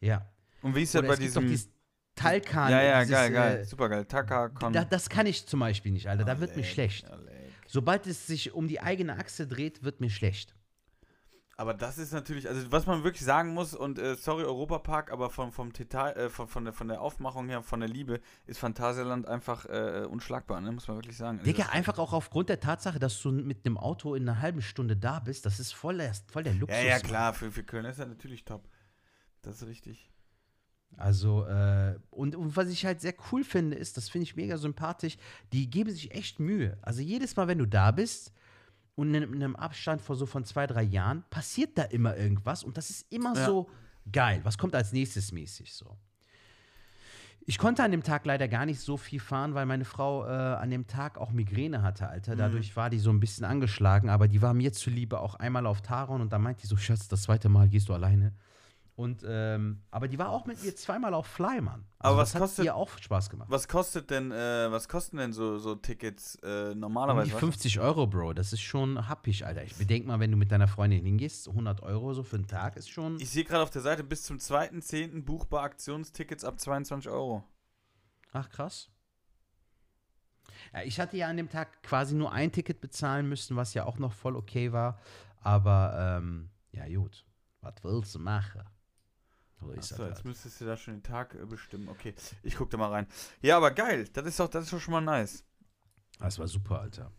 Ja. 0.00 0.28
Und 0.62 0.74
wie 0.74 0.82
ist 0.82 0.94
das 0.94 1.06
bei 1.06 1.16
diesem. 1.16 1.48
dieses 1.48 1.68
Talkan. 2.14 2.70
ja, 2.70 2.82
ja, 2.82 3.00
dieses, 3.00 3.14
geil, 3.14 3.32
geil. 3.32 3.58
Äh, 3.60 3.64
Super 3.64 3.88
geil. 3.88 4.04
Taka 4.04 4.50
Con. 4.50 4.72
da, 4.72 4.84
das 4.84 5.08
kann 5.08 5.26
ich 5.26 5.46
zum 5.46 5.60
Beispiel 5.60 5.92
nicht, 5.92 6.08
Alter, 6.08 6.24
da 6.24 6.40
wird 6.40 6.56
mir 6.56 6.64
schlecht. 6.64 7.10
Sobald 7.66 8.06
es 8.06 8.26
sich 8.26 8.52
um 8.52 8.68
die 8.68 8.80
eigene 8.80 9.16
Achse 9.18 9.46
dreht, 9.46 9.82
wird 9.82 10.00
mir 10.00 10.10
schlecht. 10.10 10.54
Aber 11.62 11.74
das 11.74 11.96
ist 11.96 12.12
natürlich, 12.12 12.48
also 12.48 12.72
was 12.72 12.86
man 12.86 13.04
wirklich 13.04 13.22
sagen 13.22 13.54
muss, 13.54 13.72
und 13.72 13.96
äh, 13.96 14.16
sorry 14.16 14.42
Europapark, 14.42 15.12
aber 15.12 15.30
vom, 15.30 15.52
vom 15.52 15.72
Detail, 15.72 16.10
äh, 16.16 16.28
von, 16.28 16.48
von, 16.48 16.64
der, 16.64 16.72
von 16.72 16.88
der 16.88 17.00
Aufmachung 17.00 17.48
her, 17.48 17.62
von 17.62 17.78
der 17.78 17.88
Liebe, 17.88 18.20
ist 18.46 18.58
Phantasialand 18.58 19.28
einfach 19.28 19.66
äh, 19.66 20.04
unschlagbar, 20.10 20.60
ne? 20.60 20.72
muss 20.72 20.88
man 20.88 20.96
wirklich 20.96 21.16
sagen. 21.16 21.38
Also 21.38 21.48
Digga, 21.48 21.66
einfach 21.66 22.00
auch 22.00 22.14
aufgrund 22.14 22.48
der 22.48 22.58
Tatsache, 22.58 22.98
dass 22.98 23.22
du 23.22 23.30
mit 23.30 23.64
einem 23.64 23.78
Auto 23.78 24.16
in 24.16 24.28
einer 24.28 24.40
halben 24.40 24.60
Stunde 24.60 24.96
da 24.96 25.20
bist, 25.20 25.46
das 25.46 25.60
ist 25.60 25.72
voll 25.72 25.98
der, 25.98 26.12
voll 26.32 26.42
der 26.42 26.54
Luxus. 26.54 26.76
Ja, 26.76 26.82
ja, 26.82 26.98
klar, 26.98 27.32
für, 27.32 27.52
für 27.52 27.62
Köln 27.62 27.84
ist 27.84 28.00
er 28.00 28.06
natürlich 28.06 28.44
top. 28.44 28.68
Das 29.42 29.62
ist 29.62 29.68
richtig. 29.68 30.10
Also, 30.96 31.46
äh, 31.46 31.94
und, 32.10 32.34
und 32.34 32.56
was 32.56 32.70
ich 32.70 32.84
halt 32.84 33.00
sehr 33.00 33.14
cool 33.30 33.44
finde, 33.44 33.76
ist, 33.76 33.96
das 33.96 34.08
finde 34.08 34.24
ich 34.24 34.34
mega 34.34 34.58
sympathisch, 34.58 35.16
die 35.52 35.70
geben 35.70 35.92
sich 35.92 36.10
echt 36.10 36.40
Mühe. 36.40 36.76
Also 36.82 37.02
jedes 37.02 37.36
Mal, 37.36 37.46
wenn 37.46 37.58
du 37.58 37.66
da 37.66 37.92
bist 37.92 38.32
und 38.94 39.14
in, 39.14 39.22
in 39.22 39.34
einem 39.42 39.56
Abstand 39.56 40.02
von 40.02 40.16
so 40.16 40.26
von 40.26 40.44
zwei, 40.44 40.66
drei 40.66 40.82
Jahren, 40.82 41.24
passiert 41.30 41.78
da 41.78 41.82
immer 41.84 42.16
irgendwas 42.16 42.62
und 42.64 42.76
das 42.76 42.90
ist 42.90 43.10
immer 43.12 43.34
Ja. 43.34 43.46
so 43.46 43.68
geil. 44.10 44.40
Was 44.44 44.58
kommt 44.58 44.74
als 44.74 44.92
nächstes 44.92 45.32
mäßig 45.32 45.72
so? 45.74 45.96
Ich 47.44 47.58
konnte 47.58 47.82
an 47.82 47.90
dem 47.90 48.04
Tag 48.04 48.24
leider 48.24 48.46
gar 48.46 48.66
nicht 48.66 48.78
so 48.80 48.96
viel 48.96 49.18
fahren, 49.18 49.54
weil 49.54 49.66
meine 49.66 49.84
Frau 49.84 50.24
äh, 50.24 50.30
an 50.30 50.70
dem 50.70 50.86
Tag 50.86 51.18
auch 51.18 51.32
Migräne 51.32 51.82
hatte, 51.82 52.08
Alter. 52.08 52.36
Dadurch 52.36 52.76
war 52.76 52.88
die 52.88 53.00
so 53.00 53.10
ein 53.10 53.18
bisschen 53.18 53.44
angeschlagen, 53.44 54.10
aber 54.10 54.28
die 54.28 54.40
war 54.42 54.54
mir 54.54 54.72
zuliebe 54.72 55.18
auch 55.18 55.34
einmal 55.34 55.66
auf 55.66 55.82
Taron 55.82 56.20
und 56.20 56.32
da 56.32 56.38
meinte 56.38 56.60
die 56.62 56.68
so, 56.68 56.76
Schatz, 56.76 57.08
das 57.08 57.22
zweite 57.22 57.48
Mal 57.48 57.68
gehst 57.68 57.88
du 57.88 57.94
alleine. 57.94 58.32
Und, 58.94 59.24
ähm, 59.26 59.80
aber 59.90 60.06
die 60.06 60.18
war 60.18 60.28
auch 60.28 60.44
mit 60.44 60.62
mir 60.62 60.76
zweimal 60.76 61.14
auf 61.14 61.26
Fly, 61.26 61.62
Mann. 61.62 61.86
Also 61.98 62.12
Aber 62.12 62.16
was 62.18 62.28
das 62.32 62.34
hat 62.34 62.42
kostet- 62.42 62.64
ihr 62.66 62.74
auch 62.76 62.90
Spaß 62.98 63.30
gemacht. 63.30 63.48
Was 63.50 63.66
kostet 63.66 64.10
denn, 64.10 64.30
äh, 64.30 64.70
was 64.70 64.86
kosten 64.86 65.16
denn 65.16 65.32
so, 65.32 65.58
so 65.58 65.74
Tickets 65.76 66.34
äh, 66.42 66.72
Um 66.72 66.80
normalerweise? 66.80 67.28
die 67.28 67.32
weißt 67.32 67.42
du? 67.42 67.46
50 67.46 67.80
Euro, 67.80 68.06
Bro, 68.06 68.34
das 68.34 68.52
ist 68.52 68.60
schon 68.60 69.08
happig, 69.08 69.46
Alter. 69.46 69.64
Ich 69.64 69.74
bedenke 69.76 70.08
mal, 70.08 70.20
wenn 70.20 70.30
du 70.30 70.36
mit 70.36 70.52
deiner 70.52 70.68
Freundin 70.68 71.04
hingehst, 71.06 71.48
100 71.48 71.82
Euro 71.82 72.12
so 72.12 72.22
für 72.22 72.36
einen 72.36 72.46
Tag 72.46 72.76
ist 72.76 72.90
schon. 72.90 73.18
Ich 73.18 73.30
sehe 73.30 73.44
gerade 73.44 73.62
auf 73.62 73.70
der 73.70 73.80
Seite 73.80 74.04
bis 74.04 74.24
zum 74.24 74.36
2.10. 74.38 75.24
buchbar 75.24 75.62
Aktionstickets 75.62 76.44
ab 76.44 76.60
22 76.60 77.10
Euro. 77.10 77.42
Ach, 78.34 78.50
krass. 78.50 78.90
Ja, 80.74 80.82
ich 80.82 81.00
hatte 81.00 81.16
ja 81.16 81.28
an 81.28 81.38
dem 81.38 81.48
Tag 81.48 81.82
quasi 81.82 82.14
nur 82.14 82.32
ein 82.32 82.52
Ticket 82.52 82.80
bezahlen 82.82 83.26
müssen, 83.28 83.56
was 83.56 83.72
ja 83.74 83.84
auch 83.86 83.98
noch 83.98 84.12
voll 84.12 84.36
okay 84.36 84.72
war. 84.72 84.98
Aber, 85.40 86.18
ähm, 86.22 86.50
ja, 86.72 86.86
gut. 86.94 87.24
Was 87.62 87.74
willst 87.82 88.14
du 88.14 88.18
machen? 88.18 88.62
So 89.62 89.70
ist 89.72 89.92
Achso, 89.92 90.04
jetzt 90.06 90.16
halt. 90.16 90.24
müsstest 90.24 90.60
du 90.60 90.64
da 90.66 90.76
schon 90.76 90.94
den 90.94 91.02
Tag 91.02 91.34
äh, 91.34 91.44
bestimmen. 91.46 91.88
Okay, 91.88 92.14
ich 92.42 92.56
guck 92.56 92.70
da 92.70 92.76
mal 92.76 92.90
rein. 92.90 93.06
Ja, 93.40 93.56
aber 93.56 93.70
geil. 93.70 94.08
Das 94.12 94.26
ist 94.26 94.40
doch, 94.40 94.48
das 94.48 94.64
ist 94.64 94.72
doch 94.72 94.80
schon 94.80 94.92
mal 94.92 95.00
nice. 95.00 95.44
Das 96.18 96.38
war 96.38 96.48
super, 96.48 96.80
Alter. 96.80 97.10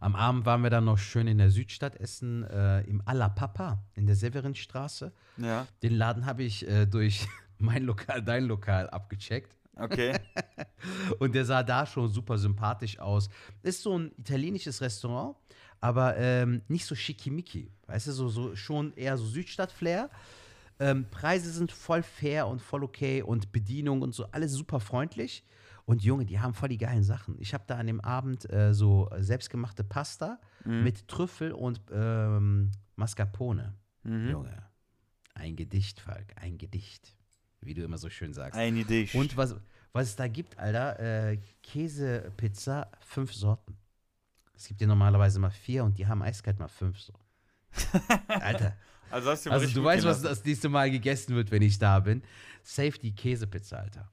Am 0.00 0.14
Abend 0.14 0.46
waren 0.46 0.62
wir 0.62 0.70
dann 0.70 0.84
noch 0.84 0.98
schön 0.98 1.26
in 1.26 1.38
der 1.38 1.50
Südstadt 1.50 1.96
essen, 1.96 2.44
äh, 2.44 2.82
im 2.82 3.02
Alla 3.04 3.28
Papa 3.28 3.82
in 3.94 4.06
der 4.06 4.14
Severinstraße. 4.14 5.12
Ja, 5.38 5.66
Den 5.82 5.94
Laden 5.96 6.24
habe 6.24 6.44
ich 6.44 6.66
äh, 6.68 6.86
durch 6.86 7.26
mein 7.58 7.82
Lokal, 7.84 8.22
dein 8.22 8.44
Lokal 8.44 8.88
abgecheckt. 8.90 9.56
okay. 9.76 10.18
Und 11.18 11.34
der 11.34 11.44
sah 11.44 11.62
da 11.64 11.84
schon 11.84 12.08
super 12.08 12.38
sympathisch 12.38 12.98
aus. 13.00 13.28
Ist 13.62 13.82
so 13.82 13.98
ein 13.98 14.12
italienisches 14.18 14.80
Restaurant, 14.80 15.36
aber 15.80 16.16
ähm, 16.16 16.62
nicht 16.68 16.86
so 16.86 16.94
schickimicki. 16.94 17.72
Weißt 17.86 18.06
du, 18.06 18.12
so, 18.12 18.28
so 18.28 18.54
schon 18.56 18.92
eher 18.94 19.16
so 19.16 19.26
Südstadt-Flair. 19.26 20.10
Ähm, 20.80 21.06
Preise 21.10 21.50
sind 21.50 21.72
voll 21.72 22.02
fair 22.02 22.46
und 22.46 22.60
voll 22.62 22.84
okay 22.84 23.22
und 23.22 23.52
Bedienung 23.52 24.02
und 24.02 24.14
so, 24.14 24.26
alles 24.30 24.52
super 24.52 24.80
freundlich. 24.80 25.44
Und 25.86 26.02
Junge, 26.04 26.26
die 26.26 26.38
haben 26.38 26.52
voll 26.54 26.68
die 26.68 26.76
geilen 26.78 27.02
Sachen. 27.02 27.36
Ich 27.38 27.54
habe 27.54 27.64
da 27.66 27.76
an 27.76 27.86
dem 27.86 28.00
Abend 28.00 28.50
äh, 28.52 28.74
so 28.74 29.08
selbstgemachte 29.18 29.84
Pasta 29.84 30.38
Mhm. 30.64 30.82
mit 30.82 31.08
Trüffel 31.08 31.52
und 31.52 31.80
ähm, 31.92 32.72
Mascarpone. 32.96 33.74
Mhm. 34.02 34.28
Junge, 34.30 34.62
ein 35.34 35.54
Gedicht, 35.56 36.00
Falk, 36.00 36.34
ein 36.36 36.58
Gedicht. 36.58 37.16
Wie 37.60 37.74
du 37.74 37.82
immer 37.84 37.96
so 37.98 38.10
schön 38.10 38.34
sagst. 38.34 38.58
Eine 38.58 38.80
Idee. 38.80 39.08
Und 39.14 39.36
was, 39.36 39.54
was 39.92 40.08
es 40.08 40.16
da 40.16 40.28
gibt, 40.28 40.58
Alter, 40.58 40.98
äh, 41.30 41.38
Käsepizza, 41.62 42.90
fünf 43.00 43.32
Sorten. 43.32 43.76
Es 44.54 44.66
gibt 44.66 44.80
ja 44.80 44.86
normalerweise 44.86 45.38
mal 45.38 45.50
vier 45.50 45.84
und 45.84 45.96
die 45.98 46.06
haben 46.06 46.22
eiskalt 46.22 46.58
mal 46.58 46.68
fünf 46.68 46.98
so. 47.00 47.12
Alter. 48.28 48.76
Also 49.10 49.30
hast 49.30 49.46
du, 49.46 49.50
Also 49.50 49.66
du 49.66 49.84
weißt, 49.84 50.04
was 50.04 50.22
das 50.22 50.44
nächste 50.44 50.68
Mal 50.68 50.90
gegessen 50.90 51.34
wird, 51.34 51.50
wenn 51.50 51.62
ich 51.62 51.78
da 51.78 52.00
bin. 52.00 52.22
Safety 52.62 53.12
Käsepizza, 53.12 53.78
Alter. 53.78 54.10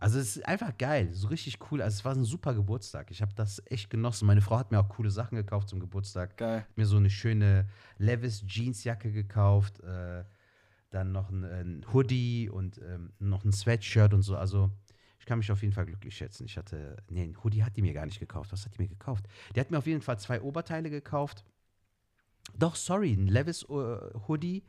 Also 0.00 0.20
es 0.20 0.36
ist 0.36 0.46
einfach 0.46 0.78
geil, 0.78 1.12
so 1.12 1.26
richtig 1.26 1.58
cool. 1.70 1.82
Also 1.82 1.96
es 1.96 2.04
war 2.04 2.14
ein 2.14 2.24
super 2.24 2.54
Geburtstag. 2.54 3.10
Ich 3.10 3.20
habe 3.20 3.32
das 3.34 3.60
echt 3.66 3.90
genossen. 3.90 4.26
Meine 4.26 4.40
Frau 4.40 4.56
hat 4.56 4.70
mir 4.70 4.78
auch 4.78 4.88
coole 4.88 5.10
Sachen 5.10 5.34
gekauft 5.34 5.68
zum 5.68 5.80
Geburtstag. 5.80 6.36
Geil. 6.36 6.60
Hat 6.60 6.78
mir 6.78 6.86
so 6.86 6.96
eine 6.96 7.10
schöne 7.10 7.68
Levis 7.98 8.44
Jeansjacke 8.46 9.10
gekauft, 9.10 9.80
äh, 9.80 10.22
dann 10.90 11.10
noch 11.10 11.30
ein, 11.30 11.44
ein 11.44 11.84
Hoodie 11.92 12.48
und 12.48 12.78
ähm, 12.78 13.12
noch 13.18 13.44
ein 13.44 13.52
Sweatshirt 13.52 14.14
und 14.14 14.22
so. 14.22 14.36
Also 14.36 14.70
ich 15.18 15.26
kann 15.26 15.38
mich 15.38 15.50
auf 15.50 15.62
jeden 15.62 15.74
Fall 15.74 15.86
glücklich 15.86 16.16
schätzen. 16.16 16.44
Ich 16.46 16.56
hatte, 16.56 16.96
nee, 17.10 17.24
ein 17.24 17.36
Hoodie 17.42 17.64
hat 17.64 17.76
die 17.76 17.82
mir 17.82 17.92
gar 17.92 18.06
nicht 18.06 18.20
gekauft. 18.20 18.52
Was 18.52 18.64
hat 18.64 18.78
die 18.78 18.82
mir 18.82 18.88
gekauft? 18.88 19.26
Die 19.56 19.58
hat 19.58 19.72
mir 19.72 19.78
auf 19.78 19.86
jeden 19.86 20.00
Fall 20.00 20.18
zwei 20.20 20.40
Oberteile 20.40 20.90
gekauft. 20.90 21.44
Doch, 22.56 22.74
sorry, 22.74 23.12
ein 23.12 23.26
Levis 23.26 23.64
äh, 23.64 23.66
Hoodie, 24.28 24.64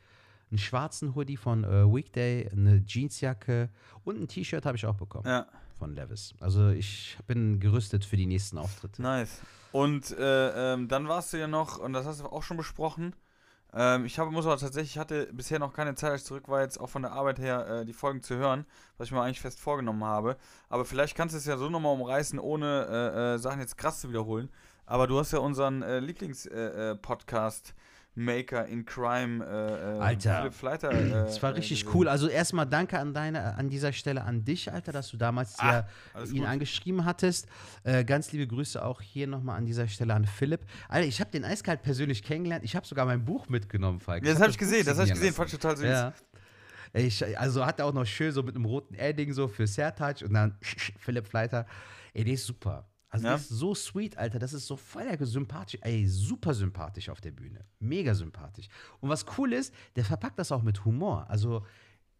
einen 0.52 0.58
schwarzen 0.58 1.16
Hoodie 1.16 1.38
von 1.38 1.64
äh, 1.64 1.86
Weekday, 1.86 2.50
eine 2.52 2.84
Jeansjacke 2.86 3.70
und 4.04 4.22
ein 4.22 4.28
T-Shirt 4.28 4.66
habe 4.66 4.78
ich 4.78 4.86
auch 4.86 4.96
bekommen. 4.96 5.28
Ja. 5.28 5.48
von 5.78 5.96
Levis. 5.96 6.34
Also 6.40 6.70
ich 6.70 7.18
bin 7.28 7.60
gerüstet 7.60 8.04
für 8.04 8.18
die 8.18 8.26
nächsten 8.26 8.58
Auftritte. 8.58 9.02
Nice. 9.02 9.42
Und 9.72 10.12
äh, 10.18 10.74
ähm, 10.74 10.88
dann 10.88 11.08
warst 11.08 11.34
du 11.34 11.38
ja 11.38 11.48
noch, 11.48 11.78
und 11.78 11.94
das 11.94 12.06
hast 12.06 12.22
du 12.22 12.26
auch 12.26 12.44
schon 12.44 12.58
besprochen, 12.58 13.14
ähm, 13.72 14.06
ich 14.06 14.18
habe, 14.18 14.32
muss 14.32 14.46
aber 14.46 14.58
tatsächlich, 14.58 14.92
ich 14.92 14.98
hatte 14.98 15.28
bisher 15.32 15.60
noch 15.60 15.74
keine 15.74 15.94
Zeit, 15.94 16.12
als 16.12 16.22
ich 16.22 16.28
zurück 16.28 16.48
war, 16.48 16.62
jetzt 16.62 16.80
auch 16.80 16.90
von 16.90 17.04
der 17.04 17.12
Arbeit 17.12 17.38
her 17.40 17.68
äh, 17.68 17.86
die 17.86 17.94
Folgen 17.94 18.24
zu 18.24 18.36
hören, 18.36 18.66
was 18.98 19.08
ich 19.08 19.12
mir 19.12 19.22
eigentlich 19.22 19.42
fest 19.42 19.60
vorgenommen 19.60 20.04
habe. 20.04 20.38
Aber 20.70 20.86
vielleicht 20.86 21.16
kannst 21.16 21.36
du 21.36 21.38
es 21.38 21.46
ja 21.46 21.58
so 21.58 21.70
nochmal 21.70 21.94
umreißen, 21.94 22.40
ohne 22.40 22.88
äh, 22.90 23.36
äh, 23.36 23.38
Sachen 23.38 23.60
jetzt 23.60 23.78
krass 23.78 24.02
zu 24.02 24.10
wiederholen. 24.10 24.50
Aber 24.90 25.08
du 25.08 25.20
hast 25.20 25.32
ja 25.32 25.40
unseren 25.40 25.82
äh, 25.84 26.00
Lieblings-Podcast. 26.00 27.70
Äh, 27.70 27.74
Maker 28.16 28.66
in 28.66 28.86
Crime, 28.86 29.46
äh, 29.46 29.98
äh 29.98 30.00
Alter. 30.00 30.40
Philipp 30.40 30.54
Fleiter. 30.54 30.90
Äh, 31.00 31.12
das 31.12 31.42
war 31.42 31.56
richtig 31.56 31.86
gesehen. 31.86 31.96
cool. 31.96 32.08
Also 32.10 32.28
erstmal 32.28 32.66
danke 32.66 33.00
an 33.00 33.14
deine, 33.14 33.56
an 33.56 33.70
dieser 33.70 33.94
Stelle 33.94 34.24
an 34.24 34.44
dich, 34.44 34.72
Alter, 34.72 34.92
dass 34.92 35.10
du 35.10 35.18
damals 35.18 35.58
ah, 35.60 35.86
ja 36.16 36.24
ihn 36.26 36.40
gut. 36.40 36.48
angeschrieben 36.48 37.06
hattest. 37.06 37.48
Äh, 37.84 38.04
ganz 38.04 38.32
liebe 38.32 38.48
Grüße 38.48 38.84
auch 38.84 39.00
hier 39.00 39.28
nochmal 39.28 39.58
an 39.58 39.66
dieser 39.66 39.88
Stelle 39.88 40.14
an 40.14 40.26
Philipp. 40.26 40.62
Alter, 40.90 41.08
ich 41.08 41.22
habe 41.22 41.32
den 41.32 41.46
Eiskalt 41.46 41.84
persönlich 41.84 42.24
kennengelernt. 42.24 42.66
Ich 42.66 42.76
habe 42.76 42.86
sogar 42.86 43.06
mein 43.06 43.24
Buch 43.24 43.48
mitgenommen, 43.48 44.00
Falk. 44.00 44.26
Ja, 44.26 44.34
das 44.34 44.42
habe 44.42 44.52
ich 44.52 44.58
gesehen, 44.58 44.86
das 44.86 44.98
habe 44.98 45.08
ich 45.08 45.14
gesehen, 45.14 45.34
fand 45.34 45.54
ich 45.54 45.60
total 45.60 45.78
süß. 45.78 45.86
Ja. 45.86 46.14
Ich, 46.94 47.40
also 47.40 47.66
hat 47.66 47.80
er 47.80 47.86
auch 47.86 47.94
noch 47.94 48.06
schön 48.06 48.32
so 48.32 48.44
mit 48.44 48.56
einem 48.56 48.66
roten 48.66 48.96
Edding 48.96 49.32
so 49.32 49.48
für 49.48 49.68
Sertac 49.68 50.22
und 50.24 50.34
dann 50.34 50.58
Philipp 50.98 51.28
Fleiter. 51.28 51.66
Ey, 52.14 52.24
der 52.24 52.34
ist 52.34 52.46
super. 52.46 52.90
Also 53.10 53.26
ja. 53.26 53.34
das 53.34 53.42
ist 53.44 53.50
so 53.50 53.74
sweet, 53.74 54.18
Alter. 54.18 54.40
Das 54.40 54.54
ist 54.54 54.68
so 54.68 54.78
voll 54.78 55.06
sympathisch. 55.22 55.80
Ey, 55.84 56.08
super 56.08 56.54
sympathisch 56.54 57.10
auf 57.10 57.22
der 57.22 57.32
Bühne. 57.32 57.66
Mega 57.80 58.14
sympathisch. 58.14 58.68
Und 59.00 59.10
was 59.10 59.26
cool 59.38 59.54
ist, 59.54 59.74
der 59.96 60.06
verpackt 60.06 60.38
das 60.38 60.52
auch 60.52 60.62
mit 60.62 60.86
Humor. 60.86 61.26
Also 61.30 61.66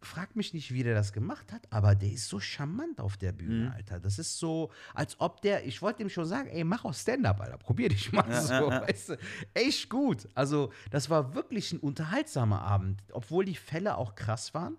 frag 0.02 0.34
mich 0.34 0.54
nicht, 0.54 0.72
wie 0.72 0.82
der 0.82 0.94
das 0.94 1.12
gemacht 1.12 1.52
hat, 1.52 1.66
aber 1.70 1.94
der 1.94 2.10
ist 2.10 2.28
so 2.28 2.40
charmant 2.40 3.00
auf 3.00 3.16
der 3.16 3.32
Bühne, 3.32 3.66
mhm. 3.66 3.72
Alter. 3.72 4.00
Das 4.00 4.18
ist 4.18 4.38
so, 4.38 4.70
als 4.94 5.20
ob 5.20 5.42
der, 5.42 5.66
ich 5.66 5.82
wollte 5.82 6.02
ihm 6.02 6.08
schon 6.08 6.24
sagen, 6.24 6.48
ey, 6.48 6.64
mach 6.64 6.84
auch 6.84 6.94
Stand-up, 6.94 7.40
Alter. 7.40 7.58
Probier 7.58 7.90
dich 7.90 8.10
mal 8.10 8.28
ja, 8.28 8.40
so, 8.40 8.70
ja, 8.70 8.88
weißt 8.88 9.10
du. 9.10 9.18
Echt 9.54 9.90
gut. 9.90 10.28
Also, 10.34 10.72
das 10.90 11.10
war 11.10 11.34
wirklich 11.34 11.72
ein 11.72 11.80
unterhaltsamer 11.80 12.62
Abend, 12.62 13.02
obwohl 13.12 13.44
die 13.44 13.54
Fälle 13.54 13.96
auch 13.96 14.14
krass 14.14 14.54
waren. 14.54 14.76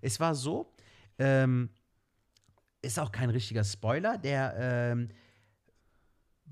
Es 0.00 0.20
war 0.20 0.34
so, 0.34 0.72
ähm, 1.18 1.68
ist 2.82 2.98
auch 2.98 3.12
kein 3.12 3.30
richtiger 3.30 3.64
Spoiler, 3.64 4.16
der, 4.16 4.54
ähm, 4.58 5.08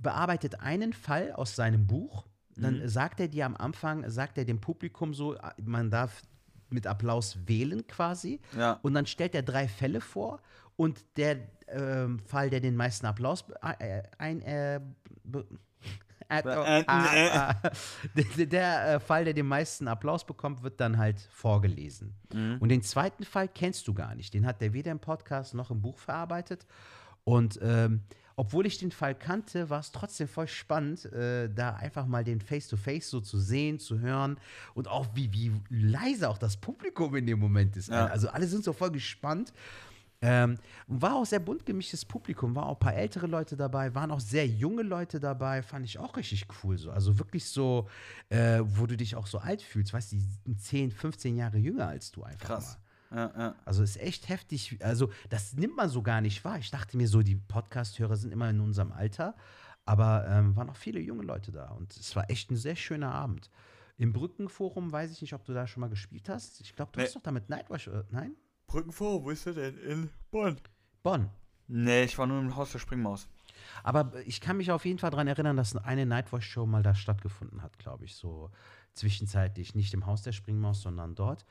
bearbeitet 0.02 0.60
einen 0.60 0.92
Fall 0.92 1.32
aus 1.32 1.56
seinem 1.56 1.86
Buch. 1.86 2.26
Dann 2.56 2.80
mhm. 2.80 2.88
sagt 2.88 3.20
er 3.20 3.28
dir 3.28 3.46
am 3.46 3.56
Anfang, 3.56 4.08
sagt 4.10 4.38
er 4.38 4.44
dem 4.44 4.60
Publikum 4.60 5.14
so, 5.14 5.36
man 5.62 5.90
darf 5.90 6.22
mit 6.68 6.86
Applaus 6.86 7.38
wählen 7.46 7.86
quasi. 7.86 8.40
Ja. 8.56 8.78
Und 8.82 8.94
dann 8.94 9.06
stellt 9.06 9.34
er 9.34 9.42
drei 9.42 9.68
Fälle 9.68 10.00
vor 10.00 10.40
und 10.76 11.04
der 11.16 11.36
äh, 11.66 12.06
Fall, 12.26 12.50
der 12.50 12.60
den 12.60 12.76
meisten 12.76 13.06
Applaus 13.06 13.44
äh, 13.78 14.02
ein, 14.18 14.40
äh, 14.42 14.80
der, 18.14 18.46
der 18.46 18.94
äh, 18.94 19.00
Fall, 19.00 19.24
der 19.24 19.34
den 19.34 19.46
meisten 19.46 19.88
Applaus 19.88 20.24
bekommt, 20.24 20.62
wird 20.62 20.80
dann 20.80 20.96
halt 20.96 21.20
vorgelesen. 21.32 22.14
Mhm. 22.32 22.58
Und 22.60 22.68
den 22.68 22.82
zweiten 22.82 23.24
Fall 23.24 23.48
kennst 23.48 23.88
du 23.88 23.94
gar 23.94 24.14
nicht. 24.14 24.32
Den 24.32 24.46
hat 24.46 24.60
der 24.60 24.72
weder 24.72 24.92
im 24.92 25.00
Podcast 25.00 25.54
noch 25.54 25.70
im 25.70 25.82
Buch 25.82 25.98
verarbeitet. 25.98 26.66
Und 27.24 27.58
ähm, 27.62 28.04
obwohl 28.40 28.64
ich 28.64 28.78
den 28.78 28.90
Fall 28.90 29.14
kannte, 29.14 29.68
war 29.68 29.80
es 29.80 29.92
trotzdem 29.92 30.26
voll 30.26 30.48
spannend, 30.48 31.04
äh, 31.12 31.50
da 31.50 31.74
einfach 31.74 32.06
mal 32.06 32.24
den 32.24 32.40
Face-to-Face 32.40 33.04
-face 33.04 33.10
so 33.10 33.20
zu 33.20 33.38
sehen, 33.38 33.78
zu 33.78 34.00
hören 34.00 34.38
und 34.72 34.88
auch 34.88 35.08
wie, 35.12 35.30
wie 35.30 35.52
leise 35.68 36.26
auch 36.26 36.38
das 36.38 36.56
Publikum 36.56 37.14
in 37.16 37.26
dem 37.26 37.38
Moment 37.38 37.76
ist. 37.76 37.90
Ja. 37.90 38.06
Also 38.06 38.30
alle 38.30 38.46
sind 38.46 38.64
so 38.64 38.72
voll 38.72 38.92
gespannt. 38.92 39.52
Ähm, 40.22 40.56
war 40.86 41.16
auch 41.16 41.26
sehr 41.26 41.38
bunt 41.38 41.66
gemischtes 41.66 42.02
Publikum, 42.06 42.54
war 42.54 42.64
auch 42.64 42.76
ein 42.76 42.80
paar 42.80 42.94
ältere 42.94 43.26
Leute 43.26 43.58
dabei, 43.58 43.94
waren 43.94 44.10
auch 44.10 44.20
sehr 44.20 44.46
junge 44.46 44.84
Leute 44.84 45.20
dabei, 45.20 45.62
fand 45.62 45.84
ich 45.84 45.98
auch 45.98 46.16
richtig 46.16 46.46
cool. 46.62 46.78
So. 46.78 46.90
Also 46.90 47.18
wirklich 47.18 47.44
so, 47.44 47.90
äh, 48.30 48.60
wo 48.62 48.86
du 48.86 48.96
dich 48.96 49.16
auch 49.16 49.26
so 49.26 49.36
alt 49.36 49.60
fühlst, 49.60 49.92
weißt 49.92 50.12
du, 50.12 50.16
die 50.16 50.22
sind 50.46 50.62
10, 50.62 50.90
15 50.92 51.36
Jahre 51.36 51.58
jünger 51.58 51.88
als 51.88 52.10
du 52.10 52.22
einfach. 52.22 52.46
Krass. 52.46 52.78
Mal. 52.78 52.89
Ja, 53.10 53.32
ja. 53.36 53.54
Also 53.64 53.82
ist 53.82 54.00
echt 54.00 54.28
heftig. 54.28 54.78
Also 54.84 55.10
das 55.28 55.54
nimmt 55.54 55.76
man 55.76 55.88
so 55.88 56.02
gar 56.02 56.20
nicht 56.20 56.44
wahr. 56.44 56.58
Ich 56.58 56.70
dachte 56.70 56.96
mir 56.96 57.08
so, 57.08 57.22
die 57.22 57.36
Podcast-Hörer 57.36 58.16
sind 58.16 58.32
immer 58.32 58.48
in 58.50 58.60
unserem 58.60 58.92
Alter, 58.92 59.34
aber 59.84 60.26
ähm, 60.28 60.56
waren 60.56 60.70
auch 60.70 60.76
viele 60.76 61.00
junge 61.00 61.24
Leute 61.24 61.52
da 61.52 61.70
und 61.70 61.96
es 61.96 62.14
war 62.14 62.30
echt 62.30 62.50
ein 62.50 62.56
sehr 62.56 62.76
schöner 62.76 63.12
Abend. 63.12 63.50
Im 63.96 64.12
Brückenforum 64.12 64.92
weiß 64.92 65.10
ich 65.10 65.20
nicht, 65.20 65.34
ob 65.34 65.44
du 65.44 65.52
da 65.52 65.66
schon 65.66 65.82
mal 65.82 65.90
gespielt 65.90 66.28
hast. 66.28 66.60
Ich 66.60 66.74
glaube, 66.74 66.92
du 66.92 67.00
nee. 67.00 67.06
hast 67.06 67.16
doch 67.16 67.22
damit 67.22 67.50
Nightwatch, 67.50 67.88
äh, 67.88 68.04
nein? 68.10 68.34
Brückenforum, 68.66 69.24
wo 69.24 69.30
ist 69.30 69.44
der 69.44 69.54
denn? 69.54 69.76
In 69.78 70.10
Bonn. 70.30 70.56
Bonn. 71.02 71.28
Nee, 71.66 72.04
ich 72.04 72.16
war 72.16 72.26
nur 72.26 72.40
im 72.40 72.56
Haus 72.56 72.72
der 72.72 72.78
Springmaus. 72.78 73.28
Aber 73.82 74.12
ich 74.26 74.40
kann 74.40 74.56
mich 74.56 74.70
auf 74.70 74.84
jeden 74.84 74.98
Fall 74.98 75.10
daran 75.10 75.28
erinnern, 75.28 75.56
dass 75.56 75.76
eine 75.76 76.06
Nightwatch-Show 76.06 76.66
mal 76.66 76.82
da 76.82 76.94
stattgefunden 76.94 77.62
hat, 77.62 77.78
glaube 77.78 78.04
ich. 78.04 78.14
So 78.14 78.50
zwischenzeitlich, 78.94 79.74
nicht 79.74 79.92
im 79.94 80.06
Haus 80.06 80.22
der 80.22 80.32
Springmaus, 80.32 80.82
sondern 80.82 81.14
dort. 81.14 81.44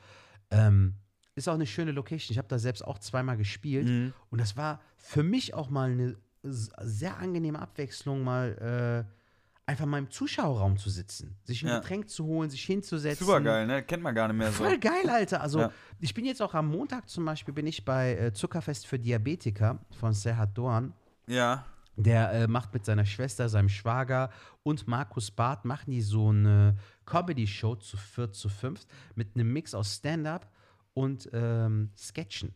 Ähm, 0.50 0.96
ist 1.34 1.48
auch 1.48 1.54
eine 1.54 1.66
schöne 1.66 1.92
Location. 1.92 2.32
Ich 2.32 2.38
habe 2.38 2.48
da 2.48 2.58
selbst 2.58 2.82
auch 2.84 2.98
zweimal 2.98 3.36
gespielt. 3.36 3.86
Mhm. 3.88 4.12
Und 4.30 4.40
das 4.40 4.56
war 4.56 4.80
für 4.96 5.22
mich 5.22 5.54
auch 5.54 5.70
mal 5.70 5.90
eine 5.90 6.16
sehr 6.42 7.18
angenehme 7.18 7.58
Abwechslung, 7.58 8.24
mal 8.24 9.06
äh, 9.06 9.70
einfach 9.70 9.86
mal 9.86 9.98
im 9.98 10.10
Zuschauerraum 10.10 10.76
zu 10.78 10.90
sitzen, 10.90 11.36
sich 11.44 11.62
ein 11.62 11.68
ja. 11.68 11.78
Getränk 11.78 12.08
zu 12.08 12.24
holen, 12.24 12.50
sich 12.50 12.64
hinzusetzen. 12.64 13.26
Super 13.26 13.40
geil, 13.40 13.66
ne? 13.66 13.82
Kennt 13.82 14.02
man 14.02 14.14
gar 14.14 14.28
nicht 14.28 14.36
mehr 14.36 14.50
so. 14.50 14.64
Voll 14.64 14.78
geil, 14.78 15.08
Alter. 15.08 15.40
Also, 15.40 15.60
ja. 15.60 15.72
ich 16.00 16.12
bin 16.12 16.24
jetzt 16.24 16.42
auch 16.42 16.54
am 16.54 16.68
Montag 16.68 17.08
zum 17.08 17.24
Beispiel, 17.24 17.54
bin 17.54 17.66
ich 17.66 17.84
bei 17.84 18.16
äh, 18.16 18.32
Zuckerfest 18.32 18.86
für 18.86 18.98
Diabetiker 18.98 19.78
von 19.98 20.12
Serhat 20.12 20.56
Dorn. 20.56 20.92
Ja. 21.26 21.64
Der 21.96 22.32
äh, 22.32 22.48
macht 22.48 22.72
mit 22.72 22.84
seiner 22.84 23.04
Schwester, 23.04 23.48
seinem 23.48 23.68
Schwager 23.68 24.30
und 24.62 24.88
Markus 24.88 25.30
Barth, 25.30 25.64
machen 25.64 25.90
die 25.90 26.00
so 26.00 26.30
eine 26.30 26.76
Comedy-Show 27.04 27.76
zu 27.76 27.96
viert, 27.96 28.34
zu 28.34 28.48
fünft 28.48 28.88
mit 29.14 29.34
einem 29.34 29.52
Mix 29.52 29.74
aus 29.74 29.96
Stand-Up 29.96 30.50
und 30.94 31.28
ähm, 31.32 31.90
Sketchen. 31.96 32.54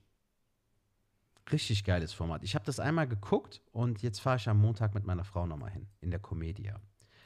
Richtig 1.52 1.84
geiles 1.84 2.12
Format. 2.12 2.42
Ich 2.42 2.54
habe 2.54 2.64
das 2.64 2.80
einmal 2.80 3.06
geguckt 3.06 3.60
und 3.72 4.02
jetzt 4.02 4.20
fahre 4.20 4.36
ich 4.36 4.48
am 4.48 4.60
Montag 4.60 4.94
mit 4.94 5.04
meiner 5.04 5.24
Frau 5.24 5.46
nochmal 5.46 5.70
hin, 5.70 5.86
in 6.00 6.10
der 6.10 6.20
Comedia. 6.20 6.80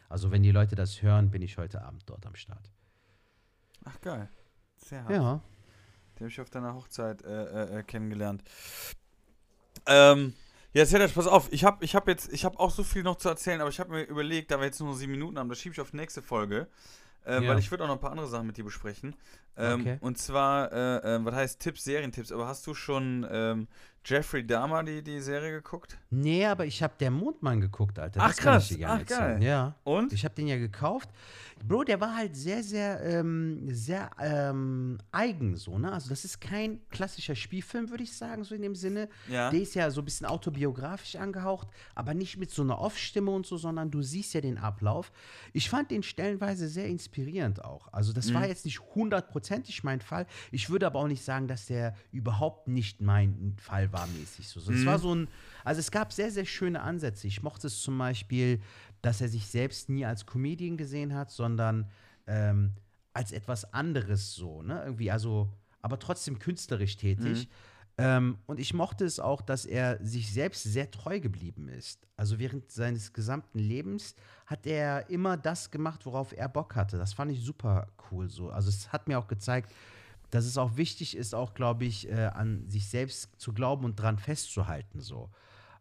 Also, 0.08 0.30
wenn 0.30 0.42
die 0.42 0.50
Leute 0.50 0.74
das 0.74 1.02
hören, 1.02 1.30
bin 1.30 1.42
ich 1.42 1.58
heute 1.58 1.82
Abend 1.82 2.02
dort 2.06 2.26
am 2.26 2.34
Start. 2.34 2.70
Ach, 3.84 4.00
geil. 4.00 4.28
Sehr 4.76 5.04
hart. 5.04 5.12
Ja. 5.12 5.40
Den 6.14 6.24
habe 6.24 6.28
ich 6.28 6.40
auf 6.40 6.50
deiner 6.50 6.74
Hochzeit 6.74 7.22
äh, 7.22 7.28
äh, 7.28 7.78
äh 7.78 7.82
kennengelernt. 7.84 8.42
Ähm, 9.86 10.34
ja, 10.72 10.84
Serdac, 10.84 11.14
pass 11.14 11.26
auf. 11.26 11.52
Ich 11.52 11.64
habe 11.64 11.84
ich 11.84 11.94
hab 11.94 12.08
jetzt, 12.08 12.32
ich 12.32 12.44
habe 12.44 12.58
auch 12.58 12.70
so 12.70 12.82
viel 12.82 13.02
noch 13.02 13.16
zu 13.16 13.28
erzählen, 13.28 13.60
aber 13.60 13.70
ich 13.70 13.80
habe 13.80 13.90
mir 13.90 14.02
überlegt, 14.02 14.50
da 14.50 14.58
wir 14.58 14.66
jetzt 14.66 14.80
nur 14.80 14.94
sieben 14.94 15.12
Minuten 15.12 15.38
haben, 15.38 15.48
das 15.48 15.58
schiebe 15.58 15.72
ich 15.72 15.80
auf 15.80 15.92
die 15.92 15.96
nächste 15.96 16.22
Folge. 16.22 16.68
Äh, 17.26 17.42
ja. 17.42 17.48
Weil 17.48 17.58
ich 17.58 17.70
würde 17.70 17.84
auch 17.84 17.88
noch 17.88 17.96
ein 17.96 18.00
paar 18.00 18.10
andere 18.10 18.28
Sachen 18.28 18.46
mit 18.46 18.56
dir 18.56 18.64
besprechen. 18.64 19.14
Ähm, 19.56 19.80
okay. 19.80 19.98
Und 20.00 20.18
zwar, 20.18 20.72
äh, 20.72 21.16
äh, 21.16 21.24
was 21.24 21.34
heißt 21.34 21.60
Tipps, 21.60 21.84
Serientipps? 21.84 22.32
Aber 22.32 22.46
hast 22.46 22.66
du 22.66 22.74
schon 22.74 23.26
ähm, 23.30 23.68
Jeffrey 24.08 24.46
Dahmer 24.46 24.82
die, 24.84 25.02
die 25.02 25.20
Serie 25.20 25.52
geguckt? 25.52 25.98
Nee, 26.08 26.46
aber 26.46 26.64
ich 26.64 26.82
habe 26.82 26.94
der 26.98 27.10
Mondmann 27.10 27.60
geguckt, 27.60 27.98
Alter. 27.98 28.20
Das 28.20 28.30
Ach 28.32 28.36
krass, 28.36 28.74
Ach, 28.82 29.04
geil. 29.04 29.42
Ja. 29.42 29.74
Und? 29.84 30.14
Ich 30.14 30.24
habe 30.24 30.34
den 30.34 30.46
ja 30.46 30.56
gekauft. 30.56 31.10
Bro, 31.66 31.84
der 31.84 32.00
war 32.00 32.14
halt 32.14 32.36
sehr, 32.36 32.62
sehr, 32.62 33.02
ähm, 33.02 33.68
sehr 33.68 34.10
ähm, 34.20 34.98
eigen 35.10 35.56
so, 35.56 35.78
ne? 35.78 35.92
Also 35.92 36.08
das 36.08 36.24
ist 36.24 36.40
kein 36.40 36.80
klassischer 36.88 37.34
Spielfilm, 37.34 37.90
würde 37.90 38.04
ich 38.04 38.16
sagen, 38.16 38.44
so 38.44 38.54
in 38.54 38.62
dem 38.62 38.74
Sinne. 38.74 39.08
Ja. 39.28 39.50
Der 39.50 39.60
ist 39.60 39.74
ja 39.74 39.90
so 39.90 40.00
ein 40.00 40.04
bisschen 40.04 40.26
autobiografisch 40.26 41.16
angehaucht, 41.16 41.68
aber 41.94 42.14
nicht 42.14 42.38
mit 42.38 42.50
so 42.50 42.62
einer 42.62 42.78
Off-Stimme 42.78 43.30
und 43.30 43.44
so, 43.44 43.56
sondern 43.56 43.90
du 43.90 44.02
siehst 44.02 44.34
ja 44.34 44.40
den 44.40 44.56
Ablauf. 44.56 45.12
Ich 45.52 45.68
fand 45.68 45.90
den 45.90 46.02
stellenweise 46.02 46.68
sehr 46.68 46.86
inspirierend 46.86 47.64
auch. 47.64 47.92
Also 47.92 48.12
das 48.12 48.30
mhm. 48.30 48.34
war 48.34 48.46
jetzt 48.46 48.64
nicht 48.64 48.80
hundertprozentig 48.94 49.84
mein 49.84 50.00
Fall. 50.00 50.26
Ich 50.52 50.70
würde 50.70 50.86
aber 50.86 51.00
auch 51.00 51.08
nicht 51.08 51.24
sagen, 51.24 51.48
dass 51.48 51.66
der 51.66 51.94
überhaupt 52.12 52.68
nicht 52.68 53.00
mein 53.00 53.56
Fall 53.58 53.92
war 53.92 53.97
mäßig 54.06 54.48
so. 54.48 54.60
Es 54.60 54.68
mhm. 54.68 54.86
war 54.86 54.98
so 54.98 55.14
ein, 55.14 55.28
also 55.64 55.80
es 55.80 55.90
gab 55.90 56.12
sehr, 56.12 56.30
sehr 56.30 56.44
schöne 56.44 56.80
Ansätze. 56.80 57.26
Ich 57.26 57.42
mochte 57.42 57.66
es 57.66 57.80
zum 57.80 57.98
Beispiel, 57.98 58.60
dass 59.02 59.20
er 59.20 59.28
sich 59.28 59.46
selbst 59.46 59.88
nie 59.88 60.04
als 60.04 60.26
Comedian 60.26 60.76
gesehen 60.76 61.14
hat, 61.14 61.30
sondern 61.30 61.90
ähm, 62.26 62.72
als 63.12 63.32
etwas 63.32 63.72
anderes 63.72 64.34
so, 64.34 64.62
ne? 64.62 64.82
Irgendwie, 64.84 65.10
also, 65.10 65.50
aber 65.82 65.98
trotzdem 65.98 66.38
künstlerisch 66.38 66.96
tätig. 66.96 67.46
Mhm. 67.46 67.52
Ähm, 68.00 68.38
und 68.46 68.60
ich 68.60 68.74
mochte 68.74 69.04
es 69.04 69.18
auch, 69.18 69.42
dass 69.42 69.64
er 69.64 69.98
sich 70.04 70.32
selbst 70.32 70.62
sehr 70.62 70.88
treu 70.90 71.18
geblieben 71.18 71.68
ist. 71.68 72.06
Also 72.16 72.38
während 72.38 72.70
seines 72.70 73.12
gesamten 73.12 73.58
Lebens 73.58 74.14
hat 74.46 74.66
er 74.66 75.10
immer 75.10 75.36
das 75.36 75.72
gemacht, 75.72 76.06
worauf 76.06 76.32
er 76.32 76.48
Bock 76.48 76.76
hatte. 76.76 76.96
Das 76.96 77.12
fand 77.12 77.32
ich 77.32 77.42
super 77.42 77.88
cool 78.10 78.30
so. 78.30 78.50
Also 78.50 78.68
es 78.68 78.92
hat 78.92 79.08
mir 79.08 79.18
auch 79.18 79.26
gezeigt, 79.26 79.74
dass 80.30 80.44
es 80.44 80.58
auch 80.58 80.76
wichtig 80.76 81.16
ist, 81.16 81.34
auch, 81.34 81.54
glaube 81.54 81.84
ich, 81.84 82.08
äh, 82.08 82.26
an 82.26 82.68
sich 82.68 82.88
selbst 82.88 83.30
zu 83.38 83.52
glauben 83.52 83.84
und 83.84 83.96
dran 83.96 84.18
festzuhalten 84.18 85.00
so. 85.00 85.30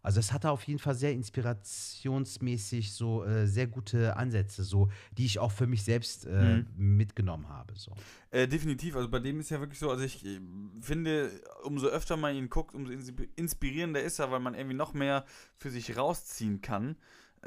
Also 0.07 0.21
es 0.21 0.31
hatte 0.31 0.51
auf 0.51 0.63
jeden 0.63 0.79
Fall 0.79 0.95
sehr 0.95 1.11
inspirationsmäßig 1.11 2.93
so 2.93 3.25
äh, 3.25 3.45
sehr 3.45 3.67
gute 3.67 4.15
Ansätze, 4.15 4.63
so 4.63 4.89
die 5.17 5.25
ich 5.25 5.37
auch 5.39 5.51
für 5.51 5.67
mich 5.67 5.83
selbst 5.83 6.25
äh, 6.25 6.59
mhm. 6.59 6.95
mitgenommen 6.95 7.49
habe. 7.49 7.73
So. 7.75 7.91
Äh, 8.31 8.47
definitiv, 8.47 8.95
also 8.95 9.09
bei 9.09 9.19
dem 9.19 9.41
ist 9.41 9.49
ja 9.49 9.59
wirklich 9.59 9.79
so, 9.79 9.89
also 9.89 10.05
ich 10.05 10.25
äh, 10.25 10.39
finde, 10.79 11.29
umso 11.63 11.87
öfter 11.87 12.15
man 12.15 12.35
ihn 12.35 12.49
guckt, 12.49 12.73
umso 12.73 12.93
inspirierender 13.35 14.01
ist 14.01 14.19
er, 14.19 14.31
weil 14.31 14.39
man 14.39 14.53
irgendwie 14.53 14.77
noch 14.77 14.93
mehr 14.93 15.25
für 15.57 15.71
sich 15.71 15.97
rausziehen 15.97 16.61
kann. 16.61 16.95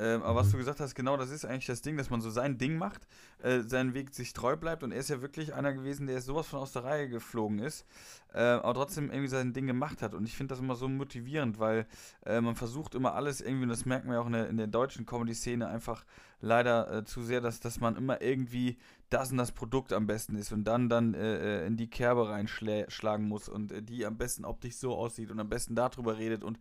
Ähm, 0.00 0.22
aber 0.22 0.40
was 0.40 0.50
du 0.50 0.56
gesagt 0.56 0.80
hast, 0.80 0.94
genau 0.94 1.18
das 1.18 1.30
ist 1.30 1.44
eigentlich 1.44 1.66
das 1.66 1.82
Ding, 1.82 1.98
dass 1.98 2.08
man 2.08 2.22
so 2.22 2.30
sein 2.30 2.56
Ding 2.56 2.78
macht, 2.78 3.06
äh, 3.42 3.60
seinen 3.60 3.92
Weg 3.92 4.14
sich 4.14 4.32
treu 4.32 4.56
bleibt 4.56 4.82
und 4.82 4.92
er 4.92 4.98
ist 4.98 5.10
ja 5.10 5.20
wirklich 5.20 5.52
einer 5.52 5.74
gewesen, 5.74 6.06
der 6.06 6.22
sowas 6.22 6.46
von 6.46 6.60
aus 6.60 6.72
der 6.72 6.84
Reihe 6.84 7.08
geflogen 7.08 7.58
ist, 7.58 7.84
äh, 8.32 8.40
aber 8.40 8.72
trotzdem 8.72 9.10
irgendwie 9.10 9.28
sein 9.28 9.52
Ding 9.52 9.66
gemacht 9.66 10.00
hat. 10.00 10.14
Und 10.14 10.24
ich 10.24 10.34
finde 10.34 10.54
das 10.54 10.60
immer 10.60 10.74
so 10.74 10.88
motivierend, 10.88 11.58
weil 11.58 11.86
äh, 12.24 12.40
man 12.40 12.56
versucht 12.56 12.94
immer 12.94 13.14
alles 13.14 13.42
irgendwie, 13.42 13.64
und 13.64 13.68
das 13.68 13.84
merken 13.84 14.10
wir 14.10 14.22
auch 14.22 14.26
in 14.26 14.32
der, 14.32 14.48
in 14.48 14.56
der 14.56 14.68
deutschen 14.68 15.04
Comedy-Szene 15.04 15.68
einfach 15.68 16.06
leider 16.40 16.90
äh, 16.90 17.04
zu 17.04 17.22
sehr, 17.22 17.42
dass, 17.42 17.60
dass 17.60 17.80
man 17.80 17.96
immer 17.96 18.22
irgendwie 18.22 18.78
das 19.10 19.32
und 19.32 19.38
das 19.38 19.52
Produkt 19.52 19.92
am 19.92 20.06
besten 20.06 20.36
ist 20.36 20.52
und 20.52 20.64
dann 20.64 20.88
dann 20.88 21.14
äh, 21.14 21.64
äh, 21.64 21.66
in 21.66 21.76
die 21.76 21.90
Kerbe 21.90 22.28
reinschlagen 22.28 23.28
muss 23.28 23.48
und 23.48 23.72
die 23.88 24.06
am 24.06 24.16
besten 24.16 24.44
optisch 24.44 24.76
so 24.76 24.94
aussieht 24.94 25.30
und 25.30 25.40
am 25.40 25.48
besten 25.48 25.74
darüber 25.74 26.16
redet 26.16 26.44
und 26.44 26.58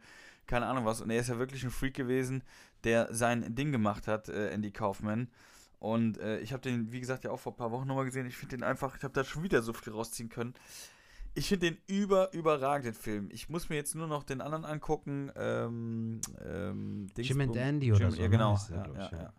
keine 0.50 0.66
Ahnung 0.66 0.86
was. 0.86 1.00
Und 1.00 1.12
er 1.12 1.20
ist 1.20 1.30
ja 1.30 1.38
wirklich 1.38 1.64
ein 1.64 1.70
Freak 1.70 1.94
gewesen, 1.94 2.44
der 2.84 3.14
sein 3.14 3.56
Ding 3.56 3.72
gemacht 3.72 4.08
hat, 4.08 4.28
äh, 4.30 4.50
Andy 4.50 4.72
Kaufman. 4.72 5.30
Und 5.78 6.18
äh, 6.18 6.40
ich 6.40 6.52
habe 6.52 6.62
den, 6.62 6.92
wie 6.92 7.00
gesagt, 7.00 7.24
ja 7.24 7.32
auch 7.32 7.40
vor 7.40 7.54
ein 7.54 7.56
paar 7.56 7.72
Wochen 7.72 7.88
nochmal 7.88 8.06
gesehen. 8.06 8.26
Ich 8.26 8.36
finde 8.36 8.58
den 8.58 8.64
einfach, 8.64 8.98
ich 8.98 9.04
habe 9.04 9.14
da 9.14 9.24
schon 9.24 9.44
wieder 9.44 9.62
so 9.62 9.72
viel 9.72 9.94
rausziehen 9.94 10.28
können. 10.28 10.56
Ich 11.36 11.48
finde 11.48 11.72
den 11.72 11.78
über, 11.88 12.34
überragend, 12.34 12.88
den 12.88 12.94
Film. 12.94 13.30
Ich 13.32 13.48
muss 13.48 13.70
mir 13.70 13.76
jetzt 13.76 13.96
nur 13.96 14.08
noch 14.08 14.24
den 14.24 14.42
anderen 14.42 14.66
angucken. 14.66 15.32
Ähm, 15.36 16.20
ähm, 16.44 17.08
Jim 17.16 17.42
and 17.42 17.56
Andy 17.56 17.94
oder 17.94 18.06
Jim, 18.06 18.12
so. 18.12 18.22
Ja, 18.22 18.28
genau. 18.28 18.54
Ne? 18.54 18.76
Ja, 18.76 18.88
ja, 18.94 19.12
ja. 19.12 19.34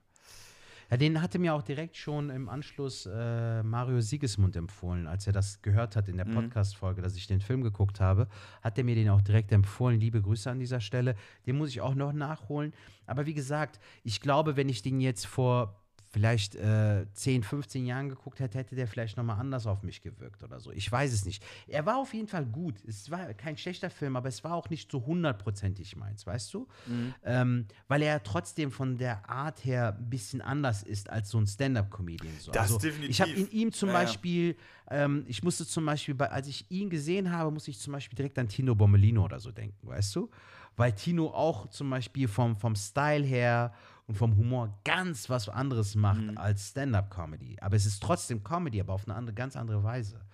Ja, 0.91 0.97
den 0.97 1.23
hatte 1.23 1.39
mir 1.39 1.55
auch 1.55 1.63
direkt 1.63 1.97
schon 1.97 2.31
im 2.31 2.49
Anschluss 2.49 3.07
äh, 3.07 3.63
Mario 3.63 4.01
Siegesmund 4.01 4.57
empfohlen, 4.57 5.07
als 5.07 5.25
er 5.27 5.33
das 5.33 5.63
gehört 5.63 5.95
hat 5.95 6.09
in 6.09 6.17
der 6.17 6.27
mhm. 6.27 6.35
Podcast-Folge, 6.35 7.01
dass 7.01 7.15
ich 7.15 7.29
den 7.29 7.41
Film 7.41 7.63
geguckt 7.63 8.01
habe, 8.01 8.27
hat 8.61 8.77
er 8.77 8.83
mir 8.83 8.97
den 8.97 9.09
auch 9.09 9.21
direkt 9.21 9.53
empfohlen. 9.53 10.01
Liebe 10.01 10.21
Grüße 10.21 10.51
an 10.51 10.59
dieser 10.59 10.81
Stelle. 10.81 11.15
Den 11.47 11.57
muss 11.57 11.69
ich 11.69 11.81
auch 11.81 11.95
noch 11.95 12.13
nachholen. 12.13 12.73
Aber 13.07 13.27
wie 13.27 13.35
gesagt, 13.35 13.79
ich 14.03 14.21
glaube, 14.21 14.57
wenn 14.57 14.69
ich 14.69 14.83
den 14.83 15.01
jetzt 15.01 15.27
vor 15.27 15.80
vielleicht 16.11 16.57
äh, 16.57 17.07
10, 17.13 17.45
15 17.45 17.87
Jahren 17.87 18.09
geguckt 18.09 18.41
hätte, 18.41 18.59
hätte 18.59 18.75
der 18.75 18.89
vielleicht 18.89 19.17
nochmal 19.17 19.39
anders 19.39 19.67
auf 19.67 19.83
mich 19.83 20.03
gewirkt 20.03 20.43
oder 20.43 20.59
so. 20.59 20.73
Ich 20.73 20.91
weiß 20.91 21.13
es 21.13 21.25
nicht. 21.25 21.43
Er 21.69 21.87
war 21.87 21.99
auf 21.99 22.13
jeden 22.13 22.27
Fall 22.27 22.45
gut. 22.45 22.75
Es 22.87 23.11
war 23.11 23.33
kein 23.35 23.57
schlechter 23.57 23.91
Film, 23.91 24.17
aber 24.17 24.29
es 24.29 24.43
war 24.43 24.55
auch 24.55 24.69
nicht 24.71 24.91
so 24.91 25.07
hundertprozentig 25.07 25.97
meins, 25.97 26.27
weißt 26.27 26.53
du? 26.53 26.67
Mhm. 26.87 27.15
Ähm, 27.25 27.67
weil 27.87 28.03
er 28.03 28.23
trotzdem 28.23 28.73
von 28.73 28.99
der 28.99 29.29
Art 29.31 29.65
her 29.65 29.97
ein 29.97 30.11
bisschen 30.11 30.41
anders 30.41 30.83
ist 30.83 31.09
als 31.09 31.31
so 31.31 31.39
ein 31.39 31.47
Stand-Up-Comedian. 31.47 32.35
So. 32.41 32.51
Das 32.51 32.63
also, 32.63 32.79
definitiv. 32.79 33.11
Ich 33.11 33.21
habe 33.21 33.31
in 33.31 33.49
ihm 33.51 33.73
zum 33.73 33.91
ja, 33.91 33.95
Beispiel, 33.95 34.57
ähm, 34.91 35.25
ich 35.29 35.45
musste 35.45 35.65
zum 35.65 35.87
Beispiel, 35.87 36.15
bei, 36.15 36.29
als 36.31 36.49
ich 36.49 36.69
ihn 36.71 36.91
gesehen 36.91 37.31
habe, 37.31 37.53
musste 37.53 37.71
ich 37.71 37.79
zum 37.79 37.93
Beispiel 37.93 38.17
direkt 38.17 38.37
an 38.39 38.49
Tino 38.49 38.75
Bommelino 38.75 39.25
oder 39.25 39.39
so 39.39 39.53
denken, 39.53 39.87
weißt 39.87 40.17
du? 40.17 40.29
Weil 40.77 40.95
Tino 40.95 41.29
auch 41.29 41.69
zum 41.69 41.91
Beispiel 41.91 42.29
vom, 42.29 42.57
vom 42.57 42.75
Style 42.75 43.25
her 43.25 43.73
und 44.07 44.17
vom 44.17 44.37
Humor 44.37 44.81
ganz 44.85 45.29
was 45.29 45.49
anderes 45.49 45.95
macht 45.95 46.23
mhm. 46.23 46.39
als 46.39 46.71
Stand-up-Comedy. 46.71 47.59
Aber 47.61 47.77
es 47.77 47.87
ist 47.87 48.03
trotzdem 48.03 48.43
Comedy, 48.43 48.81
aber 48.81 48.95
auf 48.95 49.07
eine 49.07 49.15
andere, 49.15 49.35
ganz 49.35 49.57
andere 49.57 49.85
Weise. 49.85 50.25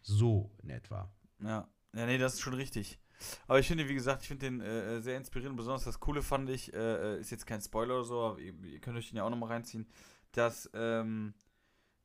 So 0.00 0.50
in 0.62 0.70
etwa. 0.70 1.10
Ja, 1.40 1.68
ja, 1.94 2.06
nee, 2.06 2.18
das 2.18 2.34
ist 2.34 2.40
schon 2.40 2.54
richtig. 2.54 2.98
Aber 3.46 3.58
ich 3.58 3.68
finde, 3.68 3.88
wie 3.88 3.94
gesagt, 3.94 4.22
ich 4.22 4.28
finde 4.28 4.46
den 4.46 4.60
äh, 4.60 5.00
sehr 5.00 5.16
inspirierend. 5.16 5.56
Besonders 5.56 5.84
das 5.84 6.00
Coole 6.00 6.22
fand 6.22 6.48
ich, 6.50 6.72
äh, 6.72 7.20
ist 7.20 7.30
jetzt 7.30 7.46
kein 7.46 7.60
Spoiler 7.60 7.96
oder 7.96 8.04
so, 8.04 8.20
aber 8.20 8.38
ihr, 8.38 8.54
ihr 8.64 8.80
könnt 8.80 8.96
euch 8.96 9.10
den 9.10 9.16
ja 9.16 9.24
auch 9.24 9.30
nochmal 9.30 9.50
reinziehen, 9.50 9.86
dass 10.32 10.70
ähm, 10.74 11.34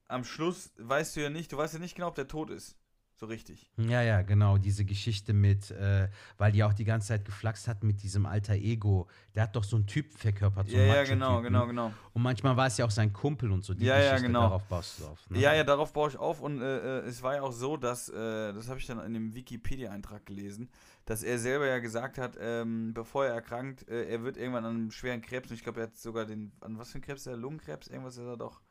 am 0.07 0.23
Schluss 0.23 0.71
weißt 0.77 1.15
du 1.15 1.21
ja 1.21 1.29
nicht, 1.29 1.51
du 1.51 1.57
weißt 1.57 1.73
ja 1.73 1.79
nicht 1.79 1.95
genau, 1.95 2.09
ob 2.09 2.15
der 2.15 2.27
tot 2.27 2.49
ist. 2.49 2.77
So 3.19 3.25
richtig. 3.25 3.67
Ja, 3.77 4.03
ja, 4.03 4.21
genau. 4.21 4.59
Diese 4.59 4.85
Geschichte 4.85 5.33
mit, 5.33 5.71
äh, 5.71 6.07
weil 6.37 6.51
die 6.51 6.63
auch 6.63 6.73
die 6.73 6.85
ganze 6.85 7.07
Zeit 7.07 7.25
geflaxt 7.25 7.67
hat 7.67 7.83
mit 7.83 8.03
diesem 8.03 8.27
alter 8.27 8.53
Ego. 8.53 9.07
Der 9.33 9.43
hat 9.43 9.55
doch 9.55 9.63
so 9.63 9.75
einen 9.75 9.87
Typ 9.87 10.13
verkörpert. 10.13 10.69
So 10.69 10.77
ja, 10.77 10.85
ja, 10.85 11.03
genau, 11.03 11.41
genau, 11.41 11.65
genau. 11.65 11.91
Und 12.13 12.21
manchmal 12.21 12.55
war 12.55 12.67
es 12.67 12.77
ja 12.77 12.85
auch 12.85 12.91
sein 12.91 13.11
Kumpel 13.11 13.51
und 13.51 13.65
so. 13.65 13.73
Die 13.73 13.85
ja, 13.85 13.95
Geschichte, 13.95 14.15
ja, 14.17 14.21
genau. 14.21 14.41
Darauf 14.41 14.63
baust 14.65 14.99
du 14.99 15.07
auf. 15.07 15.29
Ne? 15.31 15.39
Ja, 15.39 15.55
ja, 15.55 15.63
darauf 15.63 15.93
baue 15.93 16.09
ich 16.09 16.17
auf. 16.17 16.41
Und 16.41 16.61
äh, 16.61 16.99
äh 16.99 17.07
es 17.07 17.23
war 17.23 17.33
ja 17.33 17.41
auch 17.41 17.51
so, 17.51 17.75
dass, 17.75 18.07
äh, 18.09 18.53
das 18.53 18.69
habe 18.69 18.79
ich 18.79 18.85
dann 18.85 18.99
in 18.99 19.15
dem 19.15 19.33
Wikipedia-Eintrag 19.33 20.23
gelesen, 20.27 20.69
dass 21.05 21.23
er 21.23 21.39
selber 21.39 21.65
ja 21.65 21.79
gesagt 21.79 22.19
hat, 22.19 22.37
ähm, 22.39 22.93
bevor 22.93 23.25
er 23.25 23.33
erkrankt, 23.33 23.89
äh, 23.89 24.05
er 24.09 24.21
wird 24.21 24.37
irgendwann 24.37 24.65
an 24.65 24.75
einem 24.75 24.91
schweren 24.91 25.21
Krebs, 25.21 25.49
und 25.49 25.55
ich 25.55 25.63
glaube, 25.63 25.79
er 25.79 25.87
hat 25.87 25.97
sogar 25.97 26.25
den, 26.25 26.51
an 26.61 26.77
was 26.77 26.91
für 26.91 26.99
ein 26.99 27.01
Krebs, 27.01 27.23
der 27.23 27.35
Lungenkrebs, 27.35 27.87
irgendwas 27.87 28.17
ist 28.17 28.25
er 28.25 28.37
doch 28.37 28.61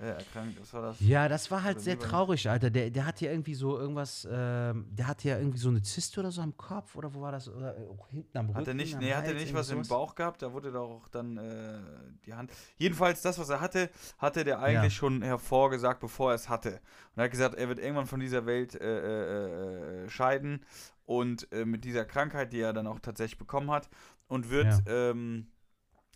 äh, 0.00 0.12
erkrankt. 0.12 0.58
Was 0.60 0.72
war 0.72 0.82
das? 0.82 1.00
Ja, 1.00 1.28
das 1.28 1.50
war 1.50 1.62
halt 1.62 1.80
sehr 1.80 1.98
traurig, 1.98 2.48
Alter. 2.48 2.70
Der, 2.70 2.90
der 2.90 3.04
hat 3.04 3.20
ja 3.20 3.30
irgendwie 3.30 3.54
so 3.54 3.78
irgendwas, 3.78 4.26
ähm, 4.30 4.86
der 4.90 5.06
hatte 5.06 5.28
ja 5.28 5.38
irgendwie 5.38 5.58
so 5.58 5.68
eine 5.68 5.82
Zyste 5.82 6.20
oder 6.20 6.30
so 6.30 6.40
am 6.40 6.56
Kopf 6.56 6.96
oder 6.96 7.12
wo 7.12 7.20
war 7.20 7.32
das? 7.32 7.48
Oder 7.48 7.76
äh, 7.76 7.80
hinten 8.08 8.38
am 8.38 8.46
Rücken? 8.46 8.60
Hat 8.60 8.68
er 8.68 8.74
nicht, 8.74 8.98
nee, 8.98 9.12
hat 9.12 9.26
er 9.26 9.34
nicht 9.34 9.52
was 9.52 9.70
im 9.70 9.82
Bauch 9.82 10.14
gehabt? 10.14 10.40
Da 10.40 10.52
wurde 10.52 10.72
doch 10.72 11.08
dann 11.08 11.36
äh, 11.36 11.80
die 12.24 12.32
Hand. 12.32 12.50
Jedenfalls, 12.76 13.20
das, 13.20 13.38
was 13.38 13.50
er 13.50 13.60
hatte, 13.60 13.90
hatte 14.18 14.44
der 14.44 14.60
eigentlich 14.60 14.94
ja. 14.94 14.98
schon 14.98 15.22
hervorgesagt, 15.22 16.00
bevor 16.00 16.32
er 16.32 16.36
es 16.36 16.48
hatte. 16.48 16.80
Und 17.14 17.18
er 17.18 17.24
hat 17.24 17.30
gesagt, 17.30 17.54
er 17.56 17.68
wird 17.68 17.78
irgendwann 17.78 18.06
von 18.06 18.20
dieser 18.20 18.46
Welt 18.46 18.74
äh, 18.80 20.04
äh, 20.04 20.04
äh 20.04 20.08
scheiden 20.08 20.64
und 21.04 21.48
mit 21.52 21.84
dieser 21.84 22.04
Krankheit, 22.04 22.52
die 22.52 22.60
er 22.60 22.72
dann 22.72 22.86
auch 22.86 23.00
tatsächlich 23.00 23.36
bekommen 23.36 23.70
hat 23.72 23.90
und 24.28 24.48
wird, 24.48 24.66
ja. 24.86 25.10
ähm, 25.10 25.48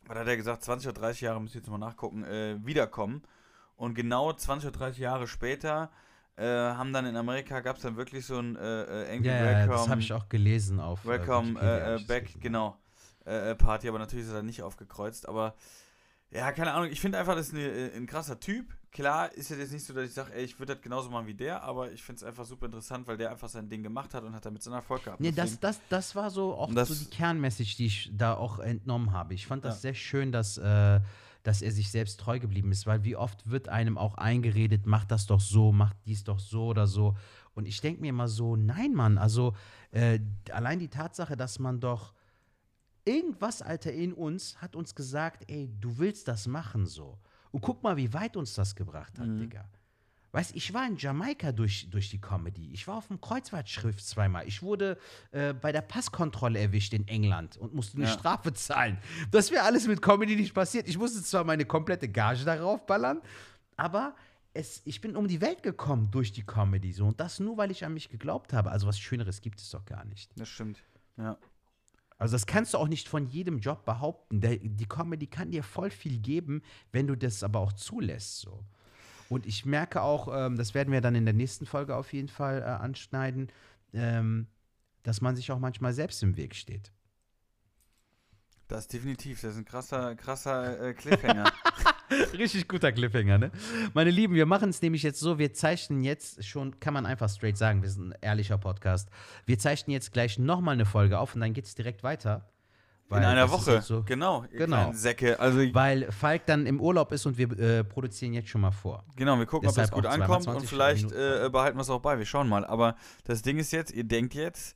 was 0.07 0.17
hat 0.17 0.29
er 0.29 0.37
gesagt, 0.37 0.63
20 0.63 0.89
oder 0.89 1.01
30 1.01 1.23
Jahre, 1.23 1.41
müssen 1.41 1.59
ich 1.59 1.63
jetzt 1.65 1.69
mal 1.69 1.79
nachgucken, 1.79 2.25
wiederkommen. 2.65 3.23
Und 3.85 3.95
genau 3.95 4.33
20 4.33 4.69
oder 4.69 4.79
30 4.79 5.01
Jahre 5.01 5.27
später 5.27 5.91
äh, 6.37 6.45
haben 6.45 6.93
dann 6.93 7.07
in 7.07 7.17
Amerika 7.17 7.61
gab 7.61 7.77
es 7.77 7.83
dann 7.83 7.97
wirklich 7.97 8.27
so 8.27 8.39
ein 8.39 8.57
äh, 8.57 8.59
Angry 8.59 9.29
äh, 9.29 9.39
ja, 9.39 9.45
Welcome. 9.45 9.77
das 9.77 9.89
habe 9.89 10.01
ich 10.01 10.13
auch 10.13 10.29
gelesen 10.29 10.81
auf 10.81 11.05
äh, 11.05 11.09
Welcome 11.09 11.61
äh, 11.61 12.03
Back, 12.07 12.41
genau. 12.41 12.79
Äh, 13.25 13.55
Party, 13.55 13.89
aber 13.89 13.99
natürlich 13.99 14.27
ist 14.27 14.33
er 14.33 14.39
dann 14.39 14.47
nicht 14.47 14.63
aufgekreuzt. 14.63 15.29
Aber 15.29 15.55
ja, 16.31 16.51
keine 16.53 16.73
Ahnung, 16.73 16.91
ich 16.91 17.01
finde 17.01 17.19
einfach, 17.19 17.37
das 17.37 17.49
ist 17.49 17.55
eine, 17.55 17.93
ein 17.95 18.07
krasser 18.07 18.41
Typ. 18.41 18.75
Klar 18.91 19.33
ist 19.33 19.51
es 19.51 19.59
jetzt 19.59 19.73
nicht 19.73 19.85
so, 19.85 19.93
dass 19.93 20.05
ich 20.05 20.13
sage, 20.13 20.33
ey, 20.35 20.45
ich 20.45 20.59
würde 20.59 20.75
das 20.75 20.83
genauso 20.83 21.11
machen 21.11 21.27
wie 21.27 21.35
der, 21.35 21.63
aber 21.63 21.93
ich 21.93 22.03
finde 22.03 22.19
es 22.21 22.25
einfach 22.25 22.45
super 22.45 22.67
interessant, 22.67 23.07
weil 23.07 23.17
der 23.17 23.31
einfach 23.31 23.49
sein 23.49 23.69
Ding 23.69 23.83
gemacht 23.83 24.15
hat 24.15 24.25
und 24.25 24.35
hat 24.35 24.45
damit 24.45 24.63
so 24.63 24.71
einen 24.71 24.79
Erfolg 24.79 25.05
gehabt. 25.05 25.21
Nee, 25.21 25.33
das, 25.33 25.59
das, 25.61 25.81
das 25.89 26.15
war 26.15 26.31
so 26.31 26.55
auch 26.55 26.71
so 26.71 26.95
die 26.95 27.11
Kernmessage, 27.11 27.77
die 27.77 27.87
ich 27.87 28.11
da 28.13 28.35
auch 28.35 28.59
entnommen 28.59 29.13
habe. 29.13 29.35
Ich 29.35 29.47
fand 29.47 29.65
das 29.65 29.77
ja. 29.77 29.81
sehr 29.81 29.95
schön, 29.95 30.33
dass 30.33 30.59
dass 31.45 31.63
er 31.63 31.71
sich 31.71 31.91
selbst 31.91 32.19
treu 32.19 32.41
geblieben 32.41 32.73
ist, 32.73 32.87
weil 32.87 33.05
wie 33.05 33.17
oft 33.17 33.49
wird 33.49 33.69
einem 33.69 33.97
auch 33.97 34.15
eingeredet, 34.17 34.87
mach 34.87 35.05
das 35.05 35.27
doch 35.27 35.41
so, 35.41 35.71
mach 35.73 35.93
dies 36.07 36.25
doch 36.25 36.41
so 36.41 36.67
oder 36.67 36.87
so. 36.87 37.17
Und 37.55 37.69
ich 37.69 37.81
denke 37.81 38.01
mir 38.01 38.09
immer 38.09 38.29
so, 38.29 38.57
nein, 38.57 38.95
Mann, 38.95 39.19
also 39.19 39.55
äh, 39.93 40.19
allein 40.51 40.79
die 40.79 40.89
Tatsache, 40.89 41.37
dass 41.37 41.59
man 41.59 41.81
doch 41.81 42.15
irgendwas, 43.05 43.61
Alter, 43.61 43.93
in 43.93 44.15
uns 44.15 44.61
hat 44.61 44.75
uns 44.75 44.95
gesagt, 44.95 45.45
ey, 45.49 45.71
du 45.81 45.99
willst 45.99 46.27
das 46.29 46.47
machen 46.47 46.87
so. 46.87 47.19
Und 47.53 47.61
guck 47.61 47.83
mal, 47.83 47.97
wie 47.97 48.13
weit 48.13 48.37
uns 48.37 48.55
das 48.55 48.75
gebracht 48.75 49.19
hat, 49.19 49.29
mhm. 49.29 49.39
Digga. 49.39 49.69
Weißt 50.35 50.57
ich 50.57 50.75
war 50.75 50.85
in 50.85 50.97
Jamaika 50.97 51.53
durch, 51.53 51.89
durch 51.91 52.11
die 52.11 52.21
Comedy. 52.21 52.69
Ich 52.73 52.89
war 52.89 52.97
auf 52.97 53.07
dem 53.07 53.21
Kreuzfahrtschrift 53.21 54.05
zweimal. 54.05 54.49
Ich 54.49 54.65
wurde 54.65 54.99
äh, 55.31 55.55
bei 55.55 55.71
der 55.71 55.81
Passkontrolle 55.81 56.59
erwischt 56.59 56.93
in 56.93 57.07
England 57.07 57.57
und 57.57 57.73
musste 57.73 57.99
eine 57.99 58.07
ja. 58.07 58.13
Strafe 58.13 58.53
zahlen. 58.53 58.99
Das 59.31 59.53
wäre 59.53 59.63
alles 59.63 59.87
mit 59.87 60.03
Comedy 60.03 60.35
nicht 60.35 60.53
passiert. 60.53 60.89
Ich 60.89 60.99
musste 60.99 61.23
zwar 61.23 61.45
meine 61.45 61.65
komplette 61.65 62.09
Gage 62.09 62.45
darauf 62.45 62.85
ballern, 62.85 63.21
aber 63.77 64.17
es, 64.55 64.83
ich 64.85 65.01
bin 65.01 65.15
um 65.15 65.29
die 65.29 65.41
Welt 65.41 65.63
gekommen 65.63 66.11
durch 66.11 66.33
die 66.33 66.43
Comedy. 66.43 66.91
So. 66.91 67.07
Und 67.07 67.21
das 67.21 67.39
nur, 67.39 67.57
weil 67.57 67.71
ich 67.71 67.85
an 67.85 67.95
mich 67.95 68.09
geglaubt 68.09 68.53
habe. 68.53 68.73
Also 68.73 68.89
was 68.89 68.99
Schöneres 68.99 69.41
gibt 69.41 69.61
es 69.61 69.71
doch 69.71 69.85
gar 69.85 70.05
nicht. 70.05 70.33
Das 70.35 70.49
stimmt. 70.49 70.83
Ja. 71.17 71.39
Also 72.19 72.33
das 72.33 72.47
kannst 72.47 72.75
du 72.75 72.79
auch 72.79 72.89
nicht 72.89 73.07
von 73.07 73.29
jedem 73.29 73.61
Job 73.61 73.85
behaupten. 73.85 74.41
Der, 74.41 74.57
die 74.57 74.87
Comedy 74.87 75.29
kann 75.29 75.53
dir 75.53 75.63
voll 75.63 75.91
viel 75.91 76.19
geben, 76.19 76.63
wenn 76.91 77.07
du 77.07 77.17
das 77.17 77.45
aber 77.45 77.61
auch 77.61 77.73
zulässt. 77.73 78.41
So. 78.41 78.65
Und 79.29 79.47
ich 79.47 79.65
merke 79.65 80.03
auch, 80.03 80.29
ähm, 80.33 80.57
das 80.57 80.75
werden 80.75 80.93
wir 80.93 81.01
dann 81.01 81.15
in 81.15 81.25
der 81.25 81.35
nächsten 81.35 81.67
Folge 81.67 81.97
auf 81.97 82.13
jeden 82.13 82.29
Fall 82.29 82.61
äh, 82.61 82.65
anschneiden, 82.65 83.51
ähm, 83.93 84.47
dass 85.03 85.21
man 85.21 85.37
sich 85.37 85.51
auch 85.53 85.59
manchmal 85.59 85.93
selbst 85.93 86.23
im 86.23 86.37
Weg 86.37 86.55
steht. 86.55 86.93
Das 88.69 88.81
ist 88.81 88.93
definitiv, 88.95 89.43
das 89.43 89.53
ist 89.53 89.59
ein 89.59 89.65
krasser, 89.67 90.15
krasser 90.17 90.81
äh, 90.81 90.95
Cliffhanger. 90.95 91.45
Richtig 92.33 92.67
guter 92.67 92.93
Cliffhanger, 92.93 93.39
ne? 93.39 93.51
Meine 93.93 94.11
Lieben, 94.11 94.35
wir 94.35 94.47
machen 94.47 94.71
es 94.71 94.81
nämlich 94.81 95.03
jetzt 95.03 95.21
so, 95.21 95.39
wir 95.39 95.53
zeichnen 95.53 96.03
jetzt 96.03 96.45
schon, 96.45 96.81
kann 96.81 96.95
man 96.95 97.05
einfach 97.05 97.29
straight 97.29 97.59
sagen, 97.59 97.83
wir 97.83 97.91
sind 97.91 98.11
ein 98.11 98.19
ehrlicher 98.23 98.57
Podcast. 98.57 99.11
Wir 99.45 99.59
zeichnen 99.59 99.93
jetzt 99.93 100.13
gleich 100.13 100.39
nochmal 100.39 100.75
eine 100.75 100.87
Folge 100.87 101.19
auf 101.19 101.35
und 101.35 101.43
dann 101.43 101.53
geht 101.53 101.67
es 101.67 101.75
direkt 101.75 102.03
weiter. 102.03 102.49
Weil 103.09 103.23
in 103.23 103.29
einer 103.29 103.51
Woche, 103.51 103.83
so, 103.83 104.03
genau. 104.03 104.45
genau. 104.51 104.93
Säcke. 104.93 105.39
Also, 105.39 105.59
Weil 105.75 106.11
Falk 106.11 106.47
dann 106.47 106.67
im 106.67 106.81
Urlaub 106.81 107.13
ist 107.13 107.27
und 107.27 107.37
wir 107.37 107.51
äh, 107.59 107.85
produzieren 107.85 108.33
jetzt 108.33 108.49
schon 108.49 108.63
mal 108.63 108.71
vor. 108.71 109.05
Genau, 109.17 109.39
wir 109.39 109.47
gucken, 109.47 109.69
Deshalb 109.69 109.95
ob 109.95 110.03
das 110.03 110.13
gut 110.13 110.21
ankommt 110.21 110.47
und 110.47 110.67
vielleicht 110.67 111.13
äh, 111.13 111.49
behalten 111.51 111.77
wir 111.77 111.83
es 111.83 111.91
auch 111.91 112.01
bei. 112.01 112.19
Wir 112.19 112.27
schauen 112.27 112.49
mal. 112.49 112.65
Aber 112.65 112.97
das 113.25 113.43
Ding 113.43 113.59
ist 113.59 113.73
jetzt, 113.73 113.93
ihr 113.93 114.05
denkt 114.05 114.35
jetzt, 114.35 114.75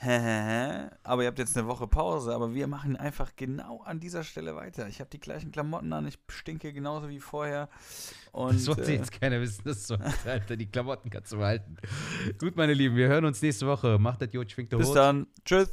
aber 0.00 1.22
ihr 1.22 1.28
habt 1.28 1.38
jetzt 1.38 1.56
eine 1.56 1.66
Woche 1.66 1.86
Pause, 1.86 2.34
aber 2.34 2.52
wir 2.52 2.66
machen 2.66 2.96
einfach 2.96 3.32
genau 3.36 3.80
an 3.82 4.00
dieser 4.00 4.24
Stelle 4.24 4.54
weiter. 4.56 4.88
Ich 4.88 5.00
habe 5.00 5.08
die 5.10 5.20
gleichen 5.20 5.52
Klamotten 5.52 5.92
an, 5.92 6.06
ich 6.06 6.18
stinke 6.28 6.72
genauso 6.72 7.08
wie 7.08 7.20
vorher. 7.20 7.68
Und, 8.32 8.54
das 8.54 8.66
wollte 8.66 8.92
äh, 8.92 8.96
jetzt 8.96 9.18
keiner 9.18 9.40
wissen, 9.40 9.62
das 9.64 9.86
so, 9.86 9.96
Alter, 10.26 10.56
die 10.56 10.66
Klamotten 10.66 11.10
kannst 11.10 11.32
du 11.32 11.38
behalten. 11.38 11.76
Gut, 12.38 12.56
meine 12.56 12.74
Lieben, 12.74 12.96
wir 12.96 13.08
hören 13.08 13.24
uns 13.24 13.40
nächste 13.40 13.66
Woche. 13.66 13.98
Macht 13.98 14.20
das 14.20 14.30
gut, 14.30 14.50
schwingt 14.50 14.72
der 14.72 14.78
bis 14.78 14.88
Hut. 14.88 14.96
dann. 14.96 15.26
Tschüss. 15.44 15.70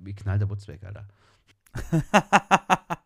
Wie 0.00 0.14
knallt 0.14 0.40
der 0.40 0.46
Butz 0.46 0.68
weg, 0.68 0.84
Alter. 0.84 1.08